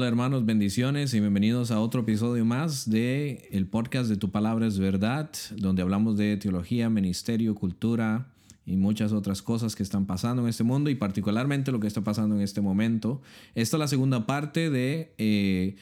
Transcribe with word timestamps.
Hola 0.00 0.08
hermanos, 0.08 0.46
bendiciones 0.46 1.12
y 1.12 1.20
bienvenidos 1.20 1.70
a 1.70 1.78
otro 1.78 2.00
episodio 2.00 2.42
más 2.46 2.88
de 2.88 3.50
el 3.52 3.66
podcast 3.66 4.08
de 4.08 4.16
Tu 4.16 4.30
Palabra 4.30 4.66
es 4.66 4.78
Verdad, 4.78 5.30
donde 5.58 5.82
hablamos 5.82 6.16
de 6.16 6.38
teología, 6.38 6.88
ministerio, 6.88 7.54
cultura 7.54 8.28
y 8.64 8.76
muchas 8.76 9.12
otras 9.12 9.42
cosas 9.42 9.76
que 9.76 9.82
están 9.82 10.06
pasando 10.06 10.40
en 10.40 10.48
este 10.48 10.64
mundo 10.64 10.88
y 10.88 10.94
particularmente 10.94 11.70
lo 11.70 11.80
que 11.80 11.86
está 11.86 12.00
pasando 12.00 12.34
en 12.34 12.40
este 12.40 12.62
momento. 12.62 13.20
Esta 13.54 13.76
es 13.76 13.78
la 13.78 13.88
segunda 13.88 14.26
parte 14.26 14.70
de 14.70 15.12
eh, 15.18 15.76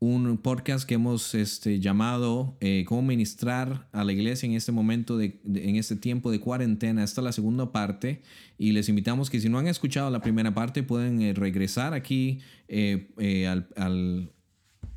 un 0.00 0.38
podcast 0.38 0.88
que 0.88 0.94
hemos 0.94 1.34
este, 1.34 1.78
llamado 1.78 2.56
eh, 2.60 2.86
Cómo 2.88 3.02
ministrar 3.02 3.86
a 3.92 4.02
la 4.02 4.12
iglesia 4.12 4.46
en 4.46 4.54
este 4.54 4.72
momento, 4.72 5.18
de, 5.18 5.38
en 5.44 5.76
este 5.76 5.94
tiempo 5.94 6.30
de 6.30 6.40
cuarentena. 6.40 7.04
Esta 7.04 7.20
es 7.20 7.24
la 7.26 7.32
segunda 7.32 7.70
parte 7.70 8.22
y 8.56 8.72
les 8.72 8.88
invitamos 8.88 9.28
que 9.28 9.40
si 9.40 9.50
no 9.50 9.58
han 9.58 9.66
escuchado 9.66 10.10
la 10.10 10.22
primera 10.22 10.54
parte 10.54 10.82
pueden 10.82 11.20
eh, 11.20 11.34
regresar 11.34 11.92
aquí 11.92 12.40
eh, 12.66 13.46
al, 13.46 14.32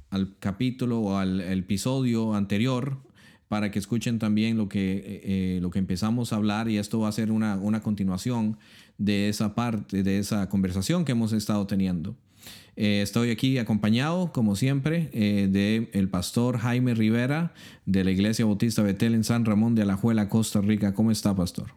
al, 0.09 0.37
capítulo 0.39 1.01
o 1.01 1.17
al 1.17 1.41
episodio 1.41 2.33
anterior 2.33 3.03
para 3.49 3.71
que 3.71 3.79
escuchen 3.79 4.19
también 4.19 4.55
lo 4.57 4.69
que, 4.69 5.59
lo 5.61 5.69
que 5.69 5.79
empezamos 5.79 6.31
a 6.31 6.37
hablar 6.37 6.69
y 6.69 6.77
esto 6.77 6.99
va 6.99 7.09
a 7.09 7.11
ser 7.11 7.31
una, 7.31 7.55
una 7.57 7.81
continuación 7.81 8.57
de 8.97 9.27
esa 9.27 9.53
parte, 9.53 10.01
de 10.01 10.19
esa 10.19 10.47
conversación 10.49 11.03
que 11.03 11.11
hemos 11.11 11.33
estado 11.33 11.67
teniendo. 11.67 12.15
Eh, 12.75 13.01
estoy 13.01 13.29
aquí 13.29 13.59
acompañado, 13.59 14.31
como 14.31 14.55
siempre, 14.55 15.09
eh, 15.13 15.47
de 15.49 15.89
el 15.93 16.09
pastor 16.09 16.57
Jaime 16.57 16.95
Rivera 16.95 17.53
de 17.85 18.03
la 18.03 18.11
Iglesia 18.11 18.45
Bautista 18.45 18.81
Betel 18.81 19.13
en 19.13 19.23
San 19.23 19.45
Ramón 19.45 19.75
de 19.75 19.83
Alajuela, 19.83 20.27
Costa 20.27 20.59
Rica. 20.61 20.93
¿Cómo 20.93 21.11
está, 21.11 21.35
pastor? 21.35 21.75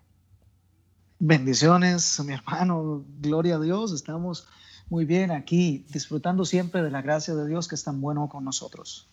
Bendiciones, 1.18 2.20
mi 2.24 2.32
hermano. 2.32 3.04
Gloria 3.20 3.56
a 3.56 3.60
Dios. 3.60 3.92
Estamos 3.92 4.46
muy 4.88 5.04
bien 5.04 5.30
aquí, 5.30 5.84
disfrutando 5.92 6.44
siempre 6.44 6.82
de 6.82 6.90
la 6.90 7.02
gracia 7.02 7.34
de 7.34 7.46
Dios 7.46 7.68
que 7.68 7.74
es 7.74 7.84
tan 7.84 8.00
bueno 8.00 8.28
con 8.28 8.44
nosotros. 8.44 9.08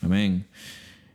Amén. 0.00 0.46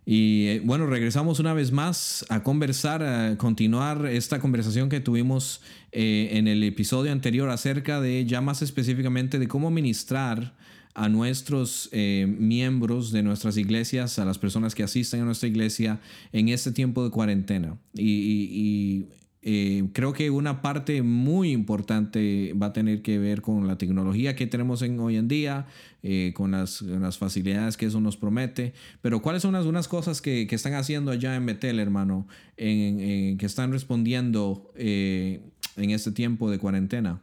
Y 0.05 0.47
eh, 0.47 0.61
bueno, 0.63 0.87
regresamos 0.87 1.39
una 1.39 1.53
vez 1.53 1.71
más 1.71 2.25
a 2.29 2.43
conversar, 2.43 3.03
a 3.03 3.37
continuar 3.37 4.07
esta 4.07 4.39
conversación 4.39 4.89
que 4.89 4.99
tuvimos 4.99 5.61
eh, 5.91 6.29
en 6.33 6.47
el 6.47 6.63
episodio 6.63 7.11
anterior 7.11 7.49
acerca 7.49 8.01
de 8.01 8.25
ya 8.25 8.41
más 8.41 8.61
específicamente 8.61 9.37
de 9.37 9.47
cómo 9.47 9.69
ministrar 9.69 10.55
a 10.93 11.07
nuestros 11.07 11.87
eh, 11.91 12.25
miembros 12.27 13.11
de 13.11 13.23
nuestras 13.23 13.57
iglesias, 13.57 14.19
a 14.19 14.25
las 14.25 14.37
personas 14.37 14.75
que 14.75 14.83
asisten 14.83 15.21
a 15.21 15.25
nuestra 15.25 15.47
iglesia 15.47 16.01
en 16.33 16.49
este 16.49 16.71
tiempo 16.71 17.03
de 17.03 17.11
cuarentena. 17.11 17.77
y 17.93 19.05
eh, 19.43 19.89
creo 19.93 20.13
que 20.13 20.29
una 20.29 20.61
parte 20.61 21.01
muy 21.01 21.51
importante 21.51 22.53
va 22.53 22.67
a 22.67 22.73
tener 22.73 23.01
que 23.01 23.17
ver 23.17 23.41
con 23.41 23.67
la 23.67 23.75
tecnología 23.75 24.35
que 24.35 24.45
tenemos 24.45 24.83
en, 24.83 24.99
hoy 24.99 25.17
en 25.17 25.27
día, 25.27 25.65
eh, 26.03 26.31
con 26.35 26.51
las, 26.51 26.83
las, 26.83 27.17
facilidades 27.17 27.75
que 27.75 27.87
eso 27.87 27.99
nos 27.99 28.17
promete. 28.17 28.73
Pero 29.01 29.23
¿cuáles 29.23 29.41
son 29.41 29.55
algunas 29.55 29.87
cosas 29.87 30.21
que, 30.21 30.45
que, 30.45 30.53
están 30.53 30.75
haciendo 30.75 31.09
allá 31.09 31.35
en 31.35 31.47
Betel, 31.47 31.79
hermano, 31.79 32.27
en, 32.55 33.37
que 33.39 33.45
están 33.47 33.71
respondiendo 33.71 34.71
eh, 34.75 35.41
en 35.75 35.89
este 35.89 36.11
tiempo 36.11 36.51
de 36.51 36.59
cuarentena? 36.59 37.19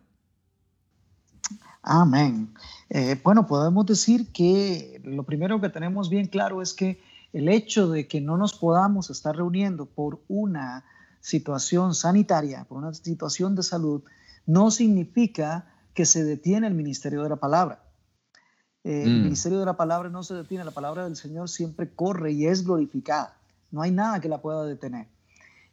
Amén. 1.82 2.50
bueno, 3.22 3.47
podemos 3.47 3.86
decir 3.86 4.27
que 4.32 5.00
lo 5.05 5.22
primero 5.22 5.60
que 5.60 5.69
tenemos 5.69 6.10
bien 6.10 6.27
claro 6.27 6.60
es 6.60 6.75
que 6.75 7.00
el 7.32 7.48
hecho 7.48 7.88
de 7.88 8.08
que 8.08 8.20
no 8.20 8.36
nos 8.36 8.55
podamos 8.55 9.08
estar 9.08 9.36
reuniendo 9.36 9.86
por 9.86 10.20
una 10.28 10.84
situación 11.28 11.94
sanitaria, 11.94 12.64
por 12.64 12.78
una 12.78 12.94
situación 12.94 13.54
de 13.54 13.62
salud, 13.62 14.02
no 14.46 14.70
significa 14.70 15.66
que 15.92 16.06
se 16.06 16.24
detiene 16.24 16.66
el 16.66 16.75
ministerio 16.75 17.22
de 17.22 17.28
la 17.28 17.36
palabra. 17.36 17.84
Eh, 18.82 19.03
el 19.03 19.20
mm. 19.20 19.22
ministerio 19.25 19.58
de 19.58 19.66
la 19.66 19.76
palabra 19.76 20.08
no 20.08 20.22
se 20.22 20.34
detiene, 20.34 20.64
la 20.64 20.70
palabra 20.70 21.04
del 21.04 21.16
Señor 21.16 21.50
siempre 21.50 21.94
corre 21.94 22.32
y 22.32 22.47
es 22.47 22.64
glorificada. 22.64 23.36
No 23.70 23.82
hay 23.82 23.91
nada 23.91 24.20
que 24.20 24.30
la 24.30 24.41
pueda 24.41 24.64
detener. 24.64 25.08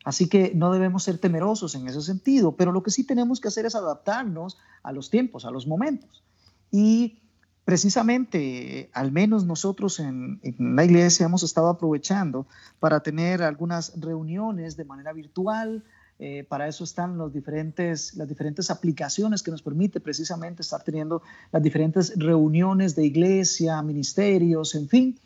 Así 0.04 0.28
que 0.28 0.52
no 0.54 0.74
debemos 0.74 1.04
ser 1.04 1.20
temerosos 1.20 1.74
en 1.76 1.88
ese 1.88 2.02
sentido, 2.02 2.58
pero 2.58 2.74
lo 2.74 2.84
que 2.84 2.92
sí 2.92 3.06
tenemos 3.06 3.40
que 3.40 3.48
hacer 3.48 3.66
es 3.66 3.76
adaptarnos 3.76 4.58
a 4.84 4.92
los 4.92 5.10
tiempos, 5.10 5.46
a 5.46 5.52
los 5.52 5.68
momentos. 5.68 6.22
Y 6.70 7.20
Precisamente, 7.66 8.92
al 8.94 9.12
menos 9.12 9.44
nosotros 9.44 10.00
en, 10.00 10.40
la 10.60 10.86
iglesia 10.86 11.26
hemos 11.26 11.42
estado 11.42 11.68
aprovechando 11.68 12.46
para 12.80 13.00
tener 13.00 13.42
algunas 13.42 14.00
reuniones 14.00 14.78
de 14.78 14.86
manera 14.86 15.12
virtual. 15.14 15.84
Eh, 16.20 16.46
para 16.48 16.68
eso 16.68 16.84
están 16.84 17.18
los 17.18 17.34
diferentes, 17.34 18.14
las 18.16 18.30
diferentes 18.30 18.70
aplicaciones 18.70 19.42
que 19.42 19.50
nos 19.50 19.64
permite 19.64 20.00
precisamente 20.00 20.62
estar 20.62 20.84
teniendo 20.84 21.24
las 21.52 21.64
diferentes 21.64 22.14
reuniones 22.16 22.96
de 22.96 23.04
iglesia, 23.04 23.82
ministerios, 23.82 24.76
en 24.76 24.88
fin. 24.88 25.20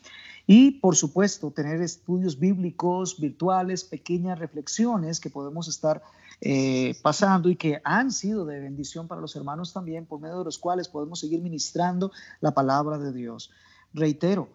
Y 0.46 0.72
por 0.80 0.96
supuesto, 0.96 1.50
tener 1.50 1.80
estudios 1.80 2.38
bíblicos 2.38 3.20
virtuales, 3.20 3.84
pequeñas 3.84 4.38
reflexiones 4.38 5.20
que 5.20 5.30
podemos 5.30 5.68
estar 5.68 6.02
eh, 6.40 6.94
pasando 7.02 7.50
y 7.50 7.56
que 7.56 7.80
han 7.84 8.10
sido 8.10 8.46
de 8.46 8.60
bendición 8.60 9.06
para 9.08 9.20
los 9.20 9.36
hermanos 9.36 9.72
también, 9.72 10.06
por 10.06 10.20
medio 10.20 10.38
de 10.38 10.44
los 10.44 10.58
cuales 10.58 10.88
podemos 10.88 11.20
seguir 11.20 11.42
ministrando 11.42 12.12
la 12.40 12.52
palabra 12.52 12.98
de 12.98 13.12
Dios. 13.12 13.50
Reitero, 13.92 14.48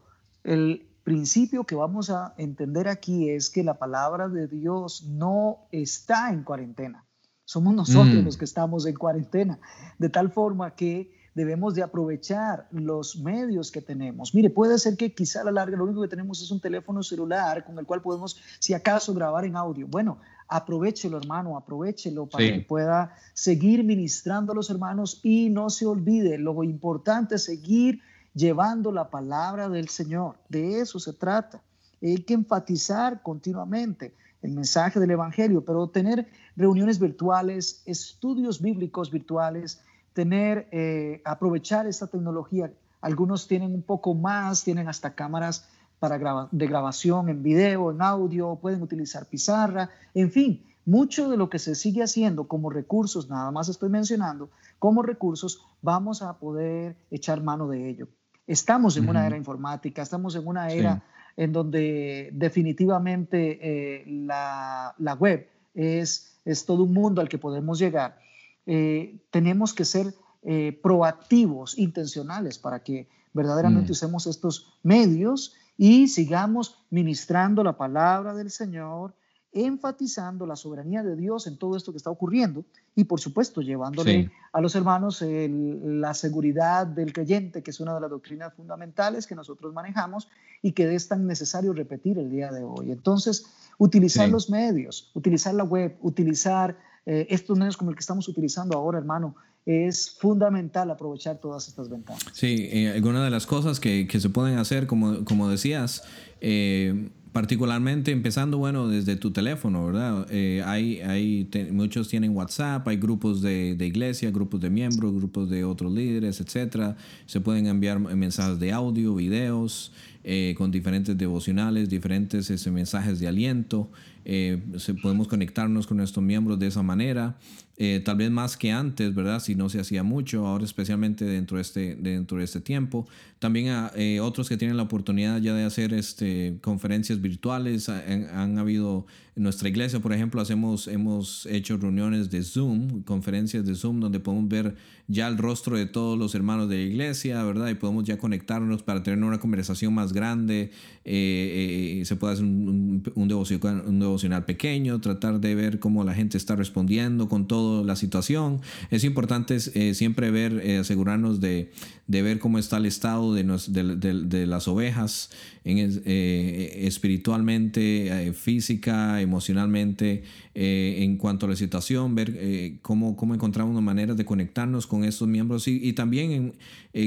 el 0.44 0.88
principio 1.04 1.64
que 1.66 1.76
vamos 1.76 2.10
a 2.10 2.34
entender 2.38 2.88
aquí 2.88 3.30
es 3.30 3.52
que 3.52 3.64
la 3.64 3.78
palabra 3.78 4.28
de 4.28 4.48
Dios 4.48 5.04
no 5.08 5.68
está 5.72 6.32
en 6.32 6.44
cuarentena. 6.44 7.06
Somos 7.46 7.76
nosotros 7.76 8.16
mm. 8.16 8.26
los 8.26 8.38
que 8.38 8.46
estamos 8.46 8.88
en 8.88 8.96
cuarentena, 8.96 9.60
de 10.00 10.10
tal 10.10 10.32
forma 10.32 10.76
que 10.76 11.14
debemos 11.36 11.76
de 11.76 11.84
aprovechar 11.84 12.68
los 12.72 13.18
medios 13.18 13.70
que 13.70 13.82
tenemos. 13.82 14.34
Mire, 14.34 14.50
puede 14.50 14.80
ser 14.80 14.96
que 14.96 15.14
quizá 15.14 15.42
a 15.42 15.44
la 15.44 15.52
larga 15.52 15.78
lo 15.78 15.84
único 15.84 16.02
que 16.02 16.08
tenemos 16.08 16.42
es 16.42 16.50
un 16.50 16.62
teléfono 16.62 17.04
celular 17.04 17.66
con 17.66 17.78
el 17.78 17.86
cual 17.86 18.02
podemos, 18.02 18.42
si 18.60 18.74
acaso, 18.74 19.14
grabar 19.14 19.44
en 19.46 19.58
audio. 19.58 19.86
Bueno, 19.86 20.18
aprovechelo, 20.48 21.18
hermano, 21.18 21.58
aprovechelo 21.58 22.26
para 22.26 22.46
que 22.46 22.62
pueda 22.62 23.16
seguir 23.34 23.84
ministrando 23.84 24.54
a 24.54 24.56
los 24.56 24.70
hermanos 24.70 25.20
y 25.24 25.50
no 25.50 25.70
se 25.70 25.86
olvide, 25.86 26.38
lo 26.38 26.64
importante 26.64 27.36
es 27.36 27.44
seguir 27.44 28.02
llevando 28.34 28.92
la 28.92 29.10
palabra 29.10 29.68
del 29.68 29.90
Señor. 29.90 30.38
De 30.48 30.80
eso 30.80 31.00
se 31.00 31.14
trata. 31.14 31.62
Hay 32.02 32.18
que 32.18 32.34
enfatizar 32.34 33.22
continuamente 33.22 34.14
el 34.42 34.52
mensaje 34.52 35.00
del 35.00 35.12
Evangelio, 35.12 35.66
pero 35.66 35.88
tener 35.88 36.28
reuniones 36.56 37.00
virtuales, 37.00 37.82
estudios 37.86 38.62
bíblicos 38.62 39.12
virtuales, 39.12 39.82
tener, 40.16 40.68
eh, 40.72 41.22
aprovechar 41.26 41.86
esta 41.86 42.08
tecnología. 42.08 42.72
Algunos 43.02 43.48
tienen 43.48 43.76
un 43.76 43.84
poco 43.84 44.16
más, 44.16 44.64
tienen 44.64 44.88
hasta 44.88 45.14
cámaras 45.14 45.70
para 46.00 46.48
de 46.52 46.68
grabación 46.68 47.30
en 47.30 47.44
video, 47.44 47.92
en 47.92 48.02
audio, 48.02 48.58
pueden 48.62 48.82
utilizar 48.82 49.26
pizarra, 49.26 49.90
en 50.14 50.32
fin, 50.32 50.64
mucho 50.86 51.30
de 51.30 51.38
lo 51.38 51.50
que 51.50 51.60
se 51.60 51.76
sigue 51.76 52.04
haciendo 52.04 52.48
como 52.48 52.70
recursos, 52.70 53.30
nada 53.30 53.52
más 53.52 53.70
estoy 53.70 53.90
mencionando, 53.90 54.50
como 54.80 55.02
recursos, 55.02 55.66
vamos 55.82 56.22
a 56.22 56.38
poder 56.38 56.96
echar 57.12 57.42
mano 57.44 57.68
de 57.68 57.90
ello. 57.90 58.08
Estamos 58.48 58.96
en 58.98 59.10
una 59.10 59.26
era 59.26 59.36
informática, 59.36 60.02
estamos 60.02 60.36
en 60.36 60.48
una 60.48 60.70
era 60.70 61.04
en 61.36 61.52
donde 61.52 62.30
definitivamente 62.34 63.60
eh, 63.62 64.04
la, 64.08 64.94
la, 64.98 65.14
web 65.16 65.50
es, 65.74 66.40
es 66.46 66.66
todo 66.66 66.84
un 66.84 66.94
mundo 66.94 67.20
al 67.20 67.28
que 67.28 67.38
podemos 67.38 67.80
llegar. 67.80 68.20
Eh, 68.66 69.20
tenemos 69.32 69.74
que 69.74 69.86
ser 69.86 70.14
eh, 70.44 70.80
proactivos, 70.82 71.78
intencionales, 71.78 72.58
para 72.60 72.84
que 72.84 73.08
verdaderamente 73.34 73.90
mm. 73.90 73.92
usemos 73.92 74.28
estos 74.28 74.78
medios 74.84 75.56
y 75.78 76.08
sigamos 76.08 76.86
ministrando 76.90 77.64
la 77.64 77.78
palabra 77.78 78.34
del 78.34 78.50
Señor, 78.50 79.16
enfatizando 79.52 80.46
la 80.46 80.56
soberanía 80.56 81.02
de 81.02 81.16
Dios 81.16 81.48
en 81.48 81.58
todo 81.58 81.78
esto 81.78 81.92
que 81.92 81.98
está 81.98 82.10
ocurriendo 82.10 82.66
y 82.94 83.06
por 83.06 83.22
supuesto 83.22 83.62
llevándole 83.62 84.30
a 84.52 84.60
los 84.60 84.76
hermanos 84.76 85.24
la 85.24 86.14
seguridad 86.14 86.86
del 86.86 87.14
creyente, 87.14 87.64
que 87.64 87.72
es 87.72 87.80
una 87.80 87.94
de 87.96 88.02
las 88.02 88.10
doctrinas 88.10 88.54
fundamentales 88.54 89.26
que 89.26 89.34
nosotros 89.34 89.74
manejamos 89.74 90.28
y 90.62 90.74
que 90.74 90.94
es 90.94 91.08
tan 91.08 91.26
necesario 91.26 91.72
repetir 91.72 92.20
el 92.20 92.30
día 92.30 92.52
de 92.52 92.64
hoy. 92.64 92.92
Entonces, 92.92 93.46
utilizar 93.78 94.28
los 94.28 94.50
medios, 94.50 95.10
utilizar 95.14 95.54
la 95.54 95.64
web, 95.64 95.98
utilizar 96.02 96.78
eh, 97.06 97.28
estos 97.30 97.58
medios 97.58 97.78
como 97.78 97.92
el 97.92 97.96
que 97.96 98.02
estamos 98.02 98.28
utilizando 98.28 98.78
ahora, 98.78 98.98
hermano, 98.98 99.36
es 99.66 100.12
fundamental 100.20 100.92
aprovechar 100.92 101.40
todas 101.40 101.68
estas 101.68 101.90
ventajas. 101.90 102.24
Sí, 102.34 102.70
eh, 102.72 103.02
de 103.02 103.30
las 103.30 103.46
cosas 103.48 103.80
que, 103.80 104.08
que, 104.08 104.20
se 104.20 104.30
pueden 104.30 104.58
hacer, 104.58 104.86
como, 104.86 105.26
como 105.26 105.50
decías, 105.50 106.04
eh, 106.40 107.10
particularmente 107.32 108.12
empezando, 108.12 108.60
bueno, 108.60 108.88
desde 108.88 109.16
tu 109.18 109.32
teléfono, 109.32 109.86
¿verdad? 109.86 110.28
Eh, 110.30 110.64
hay, 110.66 111.02
hay 111.02 111.50
muchos 111.72 112.08
tienen 112.08 112.36
WhatsApp, 112.36 112.88
hay 112.88 112.98
grupos 112.98 113.42
de, 113.42 113.76
de, 113.76 113.88
iglesia, 113.88 114.32
grupos 114.32 114.62
de 114.62 114.70
miembros, 114.70 115.14
grupos 115.14 115.50
de 115.50 115.66
otros 115.66 115.92
líderes, 115.92 116.40
etcétera. 116.40 116.96
Se 117.26 117.42
pueden 117.42 117.68
enviar 117.68 118.00
mensajes 118.00 118.60
de 118.60 118.72
audio, 118.72 119.16
videos. 119.16 119.92
eh, 120.28 120.56
con 120.58 120.72
diferentes 120.72 121.16
devocionales, 121.16 121.88
diferentes 121.88 122.50
ese, 122.50 122.72
mensajes 122.72 123.20
de 123.20 123.28
aliento. 123.28 123.92
Eh, 124.26 124.60
podemos 125.02 125.28
conectarnos 125.28 125.88
con 125.88 125.98
nuestros 125.98 126.26
miembros 126.26 126.60
de 126.60 126.68
esa 126.68 126.84
manera. 126.84 127.38
Eh, 127.78 128.02
tal 128.06 128.16
vez 128.16 128.32
más 128.32 128.56
que 128.56 128.72
antes, 128.72 129.14
¿verdad? 129.14 129.42
Si 129.42 129.54
no 129.54 129.68
se 129.68 129.82
hacía 129.82 130.02
mucho, 130.02 130.48
ahora 130.48 130.64
especialmente 130.64 131.26
dentro 131.26 131.58
de 131.58 131.62
este, 131.62 131.96
dentro 131.96 132.38
de 132.38 132.46
este 132.46 132.62
tiempo. 132.62 133.06
También 133.40 133.68
a, 133.68 133.92
eh, 133.96 134.22
otros 134.22 134.48
que 134.48 134.56
tienen 134.56 134.78
la 134.78 134.84
oportunidad 134.84 135.42
ya 135.42 135.54
de 135.54 135.66
hacer 135.66 135.94
este, 135.94 136.58
conferencias 136.62 137.20
virtuales. 137.20 137.90
Han, 137.90 138.58
habido, 138.58 139.06
en 139.36 139.44
nuestra 139.44 139.68
iglesia, 139.68 140.00
por 140.00 140.14
ejemplo, 140.14 140.40
hacemos, 140.40 140.88
hemos 140.88 141.46
hecho 141.48 141.76
reuniones 141.76 142.32
de 142.32 142.44
Zoom, 142.44 143.04
conferencias 143.04 143.66
de 143.66 143.76
Zoom, 143.76 144.00
donde 144.00 144.22
podemos 144.22 144.48
ver 144.48 144.76
ya 145.08 145.28
el 145.28 145.38
rostro 145.38 145.78
de 145.78 145.86
todos 145.86 146.18
los 146.18 146.34
hermanos 146.34 146.70
de 146.70 146.78
la 146.78 146.84
iglesia, 146.84 147.44
¿verdad? 147.44 147.68
Y 147.68 147.76
podemos 147.76 148.06
ya 148.06 148.18
conectarnos 148.18 148.84
para 148.84 149.04
tener 149.04 149.22
una 149.22 149.40
conversación 149.40 149.94
más 149.94 150.14
grande. 150.14 150.72
Eh, 151.04 152.02
se 152.06 152.16
puede 152.16 152.34
hacer 152.34 152.46
un, 152.46 153.04
un, 153.16 153.28
devocional, 153.28 153.84
un 153.86 154.00
devocional 154.00 154.15
pequeño, 154.46 155.00
tratar 155.02 155.40
de 155.40 155.56
ver 155.56 155.80
cómo 155.80 156.04
la 156.04 156.14
gente 156.14 156.38
está 156.38 156.56
respondiendo 156.56 157.28
con 157.30 157.48
todo 157.48 157.84
la 157.84 157.96
situación. 157.96 158.62
Es 158.92 159.04
importante 159.04 159.58
eh, 159.74 159.94
siempre 159.94 160.32
ver, 160.32 160.62
eh, 160.64 160.78
asegurarnos 160.78 161.40
de, 161.40 161.72
ver 162.08 162.40
cómo 162.40 162.60
está 162.60 162.78
el 162.78 162.86
estado 162.86 163.34
de, 163.34 164.46
las 164.48 164.68
ovejas 164.68 165.30
eh, 165.64 166.82
espiritualmente, 166.84 168.34
física, 168.34 169.22
emocionalmente, 169.22 170.24
en 170.58 171.18
cuanto 171.18 171.46
a 171.46 171.50
la 171.50 171.56
situación, 171.58 172.16
ver 172.16 172.80
cómo, 172.82 173.18
cómo 173.18 173.36
encontramos 173.36 173.82
maneras 173.82 174.16
de 174.16 174.24
conectarnos 174.24 174.88
con 174.88 175.04
estos 175.04 175.28
miembros 175.28 175.68
y, 175.68 175.86
y 175.86 175.94
también 175.94 176.54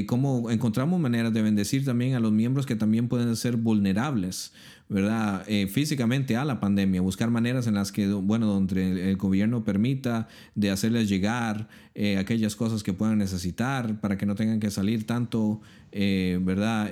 cómo 0.05 0.51
encontramos 0.51 0.99
maneras 0.99 1.33
de 1.33 1.41
bendecir 1.41 1.83
también 1.83 2.13
a 2.13 2.19
los 2.19 2.31
miembros 2.31 2.67
que 2.67 2.75
también 2.75 3.07
pueden 3.07 3.35
ser 3.35 3.57
vulnerables. 3.57 4.53
¿verdad? 4.89 5.43
Eh, 5.47 5.67
físicamente 5.67 6.35
a 6.35 6.43
la 6.43 6.59
pandemia, 6.59 6.99
buscar 7.01 7.29
maneras 7.29 7.67
en 7.67 7.75
las 7.75 7.91
que, 7.91 8.11
bueno, 8.11 8.47
donde 8.47 9.11
el, 9.11 9.17
gobierno 9.17 9.63
permita 9.63 10.27
de 10.55 10.71
hacerles 10.71 11.07
llegar 11.07 11.69
eh, 11.93 12.17
aquellas 12.17 12.55
cosas 12.55 12.81
que 12.81 12.91
puedan 12.91 13.19
necesitar 13.19 14.01
para 14.01 14.17
que 14.17 14.25
no 14.25 14.33
tengan 14.33 14.59
que 14.59 14.71
salir 14.71 15.05
tanto, 15.05 15.61
eh, 15.91 16.39
¿verdad? 16.41 16.89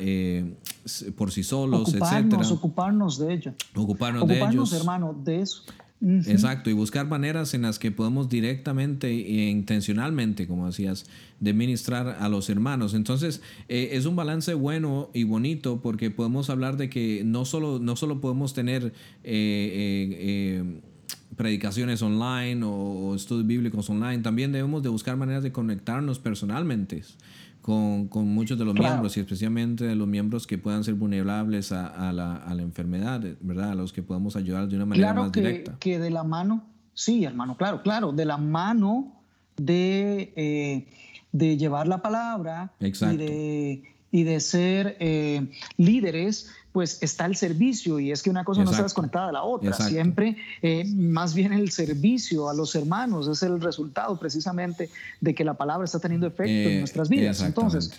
por 1.16 1.32
sí 1.32 1.42
solos, 1.44 1.90
ocuparnos, 1.90 2.52
Ocuparnos 2.52 3.18
de 3.18 3.34
ello. 3.34 3.54
Ocuparnos, 3.74 4.28
de 4.28 4.42
ellos. 4.42 4.74
hermano, 4.74 5.20
de 5.24 5.42
eso. 5.42 5.64
Exacto, 6.00 6.70
y 6.70 6.74
buscar 6.74 7.08
maneras 7.08 7.56
en 7.56 7.64
las 7.64 7.80
que 7.80 7.92
podemos 7.92 8.30
directamente 8.30 9.08
e 9.08 9.50
intencionalmente, 9.50 10.48
como 10.48 10.68
decías, 10.68 11.08
de 11.40 11.54
ministrar 11.54 12.18
a 12.20 12.30
los 12.30 12.50
hermanos. 12.50 12.94
Entonces, 12.94 13.42
eh, 13.68 13.90
es 13.94 14.06
un 14.06 14.16
balance 14.16 14.54
bueno 14.54 15.10
y 15.14 15.24
bonito 15.24 15.82
porque 15.82 16.12
podemos 16.12 16.52
hablar 16.52 16.78
de 16.78 16.90
que 16.90 17.24
no 17.26 17.46
solo, 17.46 17.80
no 17.80 17.96
solo 17.96 18.22
podemos 18.22 18.54
tener 18.54 18.86
eh, 18.86 18.94
eh, 19.24 20.82
predicaciones 21.36 22.02
online 22.04 22.64
o, 22.64 23.16
estudios 23.16 23.48
bíblicos 23.48 23.90
online, 23.90 24.20
también 24.20 24.52
debemos 24.52 24.84
de 24.84 24.90
buscar 24.90 25.18
maneras 25.18 25.42
de 25.42 25.52
conectarnos 25.52 26.20
personalmente 26.20 27.04
con, 27.68 28.08
con 28.08 28.26
muchos 28.30 28.58
de 28.58 28.64
los 28.64 28.74
miembros 28.74 29.18
y 29.18 29.20
especialmente 29.20 29.84
de 29.84 29.94
los 29.94 30.08
miembros 30.08 30.48
que 30.48 30.58
puedan 30.58 30.86
ser 30.86 30.94
vulnerables 30.94 31.74
a, 31.74 31.88
a, 31.88 32.14
la, 32.14 32.38
a, 32.38 32.56
la, 32.56 32.62
enfermedad, 32.62 33.22
¿verdad? 33.42 33.72
A 33.72 33.76
los 33.76 33.92
que 33.92 34.02
podamos 34.02 34.38
ayudar 34.38 34.70
de 34.70 34.78
una 34.78 34.86
manera 34.86 35.14
más 35.14 35.32
que, 35.32 35.42
directa. 35.42 35.76
que 35.78 36.00
de 36.00 36.10
la 36.10 36.24
mano, 36.24 36.64
sí, 36.94 37.26
hermano, 37.26 37.58
claro, 37.58 37.82
claro, 37.82 38.14
de 38.14 38.24
la 38.24 38.38
mano 38.38 39.22
de, 39.58 40.32
eh, 40.38 40.88
de 41.34 41.58
llevar 41.58 41.90
la 41.90 42.02
palabra 42.02 42.72
y 42.80 43.18
de, 43.18 43.84
y 44.12 44.24
de 44.24 44.40
ser 44.40 44.96
eh, 45.00 45.52
líderes 45.78 46.50
pues 46.78 47.02
está 47.02 47.26
el 47.26 47.36
servicio 47.36 48.00
y 48.00 48.12
es 48.12 48.22
que 48.22 48.30
una 48.30 48.44
cosa 48.44 48.64
no 48.64 48.70
está 48.70 48.84
desconectada 48.84 49.26
de 49.26 49.34
la 49.34 49.42
otra. 49.42 49.74
Siempre, 49.74 50.38
eh, 50.62 50.86
más 50.86 51.34
bien 51.34 51.52
el 51.52 51.72
servicio 51.72 52.50
a 52.50 52.54
los 52.54 52.76
hermanos 52.76 53.28
es 53.28 53.42
el 53.42 53.60
resultado 53.60 54.20
precisamente 54.20 54.92
de 55.20 55.34
que 55.34 55.44
la 55.44 55.56
palabra 55.56 55.86
está 55.86 55.98
teniendo 55.98 56.28
efecto 56.28 56.70
en 56.70 56.76
eh, 56.76 56.80
nuestras 56.82 57.10
vidas. 57.10 57.42
Entonces, 57.42 57.94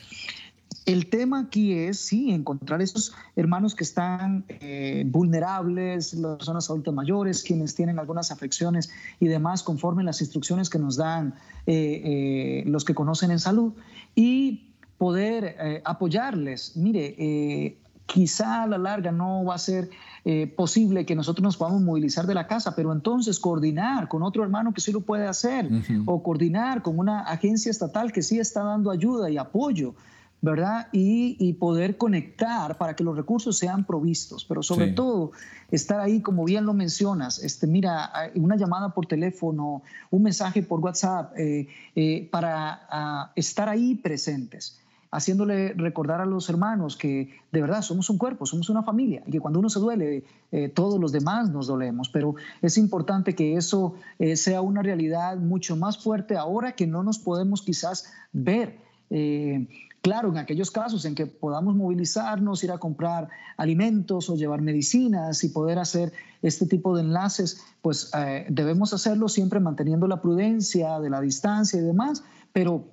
el 0.87 1.09
tema 1.09 1.41
aquí 1.41 1.73
es, 1.73 1.99
sí, 1.99 2.31
encontrar 2.31 2.81
esos 2.81 3.15
hermanos 3.35 3.75
que 3.75 3.83
están 3.83 4.45
eh, 4.49 5.03
vulnerables, 5.09 6.15
las 6.15 6.37
personas 6.37 6.71
adultas 6.71 6.95
mayores, 6.95 7.43
quienes 7.43 7.75
tienen 7.75 7.99
algunas 7.99 8.31
afecciones 8.31 8.91
y 9.19 9.27
demás, 9.27 9.65
conforme 9.65 10.05
las 10.05 10.21
instrucciones 10.21 10.71
que 10.71 10.79
nos 10.79 10.97
dan 10.97 11.35
los 11.67 12.85
que 12.85 12.95
conocen 12.95 13.33
en 13.33 13.41
salud, 13.41 13.73
y 14.15 14.68
poder 14.99 15.81
apoyarles. 15.85 16.77
Mire, 16.77 17.77
quizá 18.09 18.63
a 18.63 18.67
la 18.67 18.79
larga 18.79 19.13
no 19.13 19.45
va 19.45 19.55
a 19.55 19.59
ser 19.59 19.91
eh, 20.25 20.47
posible 20.47 21.07
que 21.07 21.15
nosotros 21.15 21.43
nos 21.43 21.57
podamos 21.57 21.83
movilizar 21.83 22.27
de 22.27 22.35
la 22.35 22.47
casa, 22.47 22.75
pero 22.75 22.93
entonces 22.93 23.39
coordinar 23.39 24.09
con 24.09 24.23
otro 24.23 24.43
hermano 24.43 24.73
que 24.73 24.81
sí 24.81 24.91
lo 24.93 25.03
puede 25.03 25.27
hacer 25.27 25.69
o 26.07 26.23
coordinar 26.23 26.83
con 26.83 26.99
una 26.99 27.21
agencia 27.21 27.71
estatal 27.71 28.11
que 28.11 28.23
sí 28.23 28.39
está 28.39 28.63
dando 28.63 28.91
ayuda 28.91 29.31
y 29.31 29.37
apoyo. 29.37 29.95
¿verdad? 30.41 30.87
Y, 30.93 31.53
poder 31.55 31.97
conectar 31.97 32.79
para 32.79 32.95
que 32.95 33.03
los 33.03 33.17
recursos 33.17 33.59
sean 33.59 33.85
provistos, 33.85 34.45
pero 34.45 34.63
sobre 34.63 34.93
todo 34.93 35.33
estar 35.73 35.99
ahí, 35.99 36.21
como 36.21 36.45
bien 36.45 36.65
lo 36.65 36.75
mencionas, 36.75 37.43
este, 37.43 37.67
mira, 37.67 38.13
una 38.37 38.55
llamada 38.55 38.91
por 38.91 39.07
teléfono, 39.07 39.83
un 40.13 40.23
mensaje 40.23 40.63
por 40.63 40.79
WhatsApp, 40.79 41.37
eh, 41.37 41.67
eh, 41.97 42.29
para 42.31 42.87
ah, 42.89 43.33
estar 43.35 43.69
ahí 43.69 43.97
presentes 43.97 44.79
haciéndole 45.11 45.73
recordar 45.75 46.21
a 46.21 46.27
los 46.27 46.49
hermanos 46.49 46.97
que 46.97 47.31
de 47.51 47.61
verdad 47.61 47.83
somos 47.83 48.11
un 48.11 48.19
cuerpo, 48.19 48.47
somos 48.47 48.69
una 48.69 48.83
familia, 48.83 49.23
y 49.27 49.33
que 49.33 49.41
cuando 49.41 49.59
uno 49.59 49.71
se 49.71 49.81
duele, 49.81 50.25
eh, 50.53 50.69
todos 50.69 51.01
los 51.01 51.13
demás 51.13 51.51
nos 51.51 51.67
dolemos, 51.67 52.09
pero 52.09 52.35
es 52.63 52.77
importante 52.77 53.35
que 53.35 53.57
eso 53.57 53.95
eh, 54.19 54.37
sea 54.37 54.61
una 54.61 54.83
realidad 54.83 55.37
mucho 55.39 55.77
más 55.77 55.99
fuerte 55.99 56.37
ahora 56.37 56.73
que 56.73 56.87
no 56.87 57.03
nos 57.03 57.19
podemos 57.19 57.63
quizás 57.63 58.13
ver. 58.33 58.79
Eh, 59.11 59.67
claro, 60.03 60.29
en 60.29 60.37
aquellos 60.37 60.71
casos 60.71 61.07
en 61.07 61.15
que 61.15 61.27
podamos 61.27 61.75
movilizarnos, 61.75 62.63
ir 62.63 62.73
a 62.73 62.79
comprar 62.79 63.31
alimentos 63.57 64.29
o 64.29 64.37
llevar 64.37 64.61
medicinas 64.61 65.43
y 65.43 65.49
poder 65.49 65.79
hacer 65.79 66.13
este 66.43 66.67
tipo 66.67 66.95
de 66.95 67.03
enlaces, 67.03 67.65
pues 67.83 68.11
debemos 68.49 68.93
hacerlo 68.93 69.29
siempre 69.29 69.59
manteniendo 69.59 70.07
la 70.07 70.21
prudencia 70.21 71.01
de 71.01 71.11
la 71.11 71.21
distancia 71.21 71.81
y 71.81 71.83
demás, 71.83 72.23
pero 72.53 72.85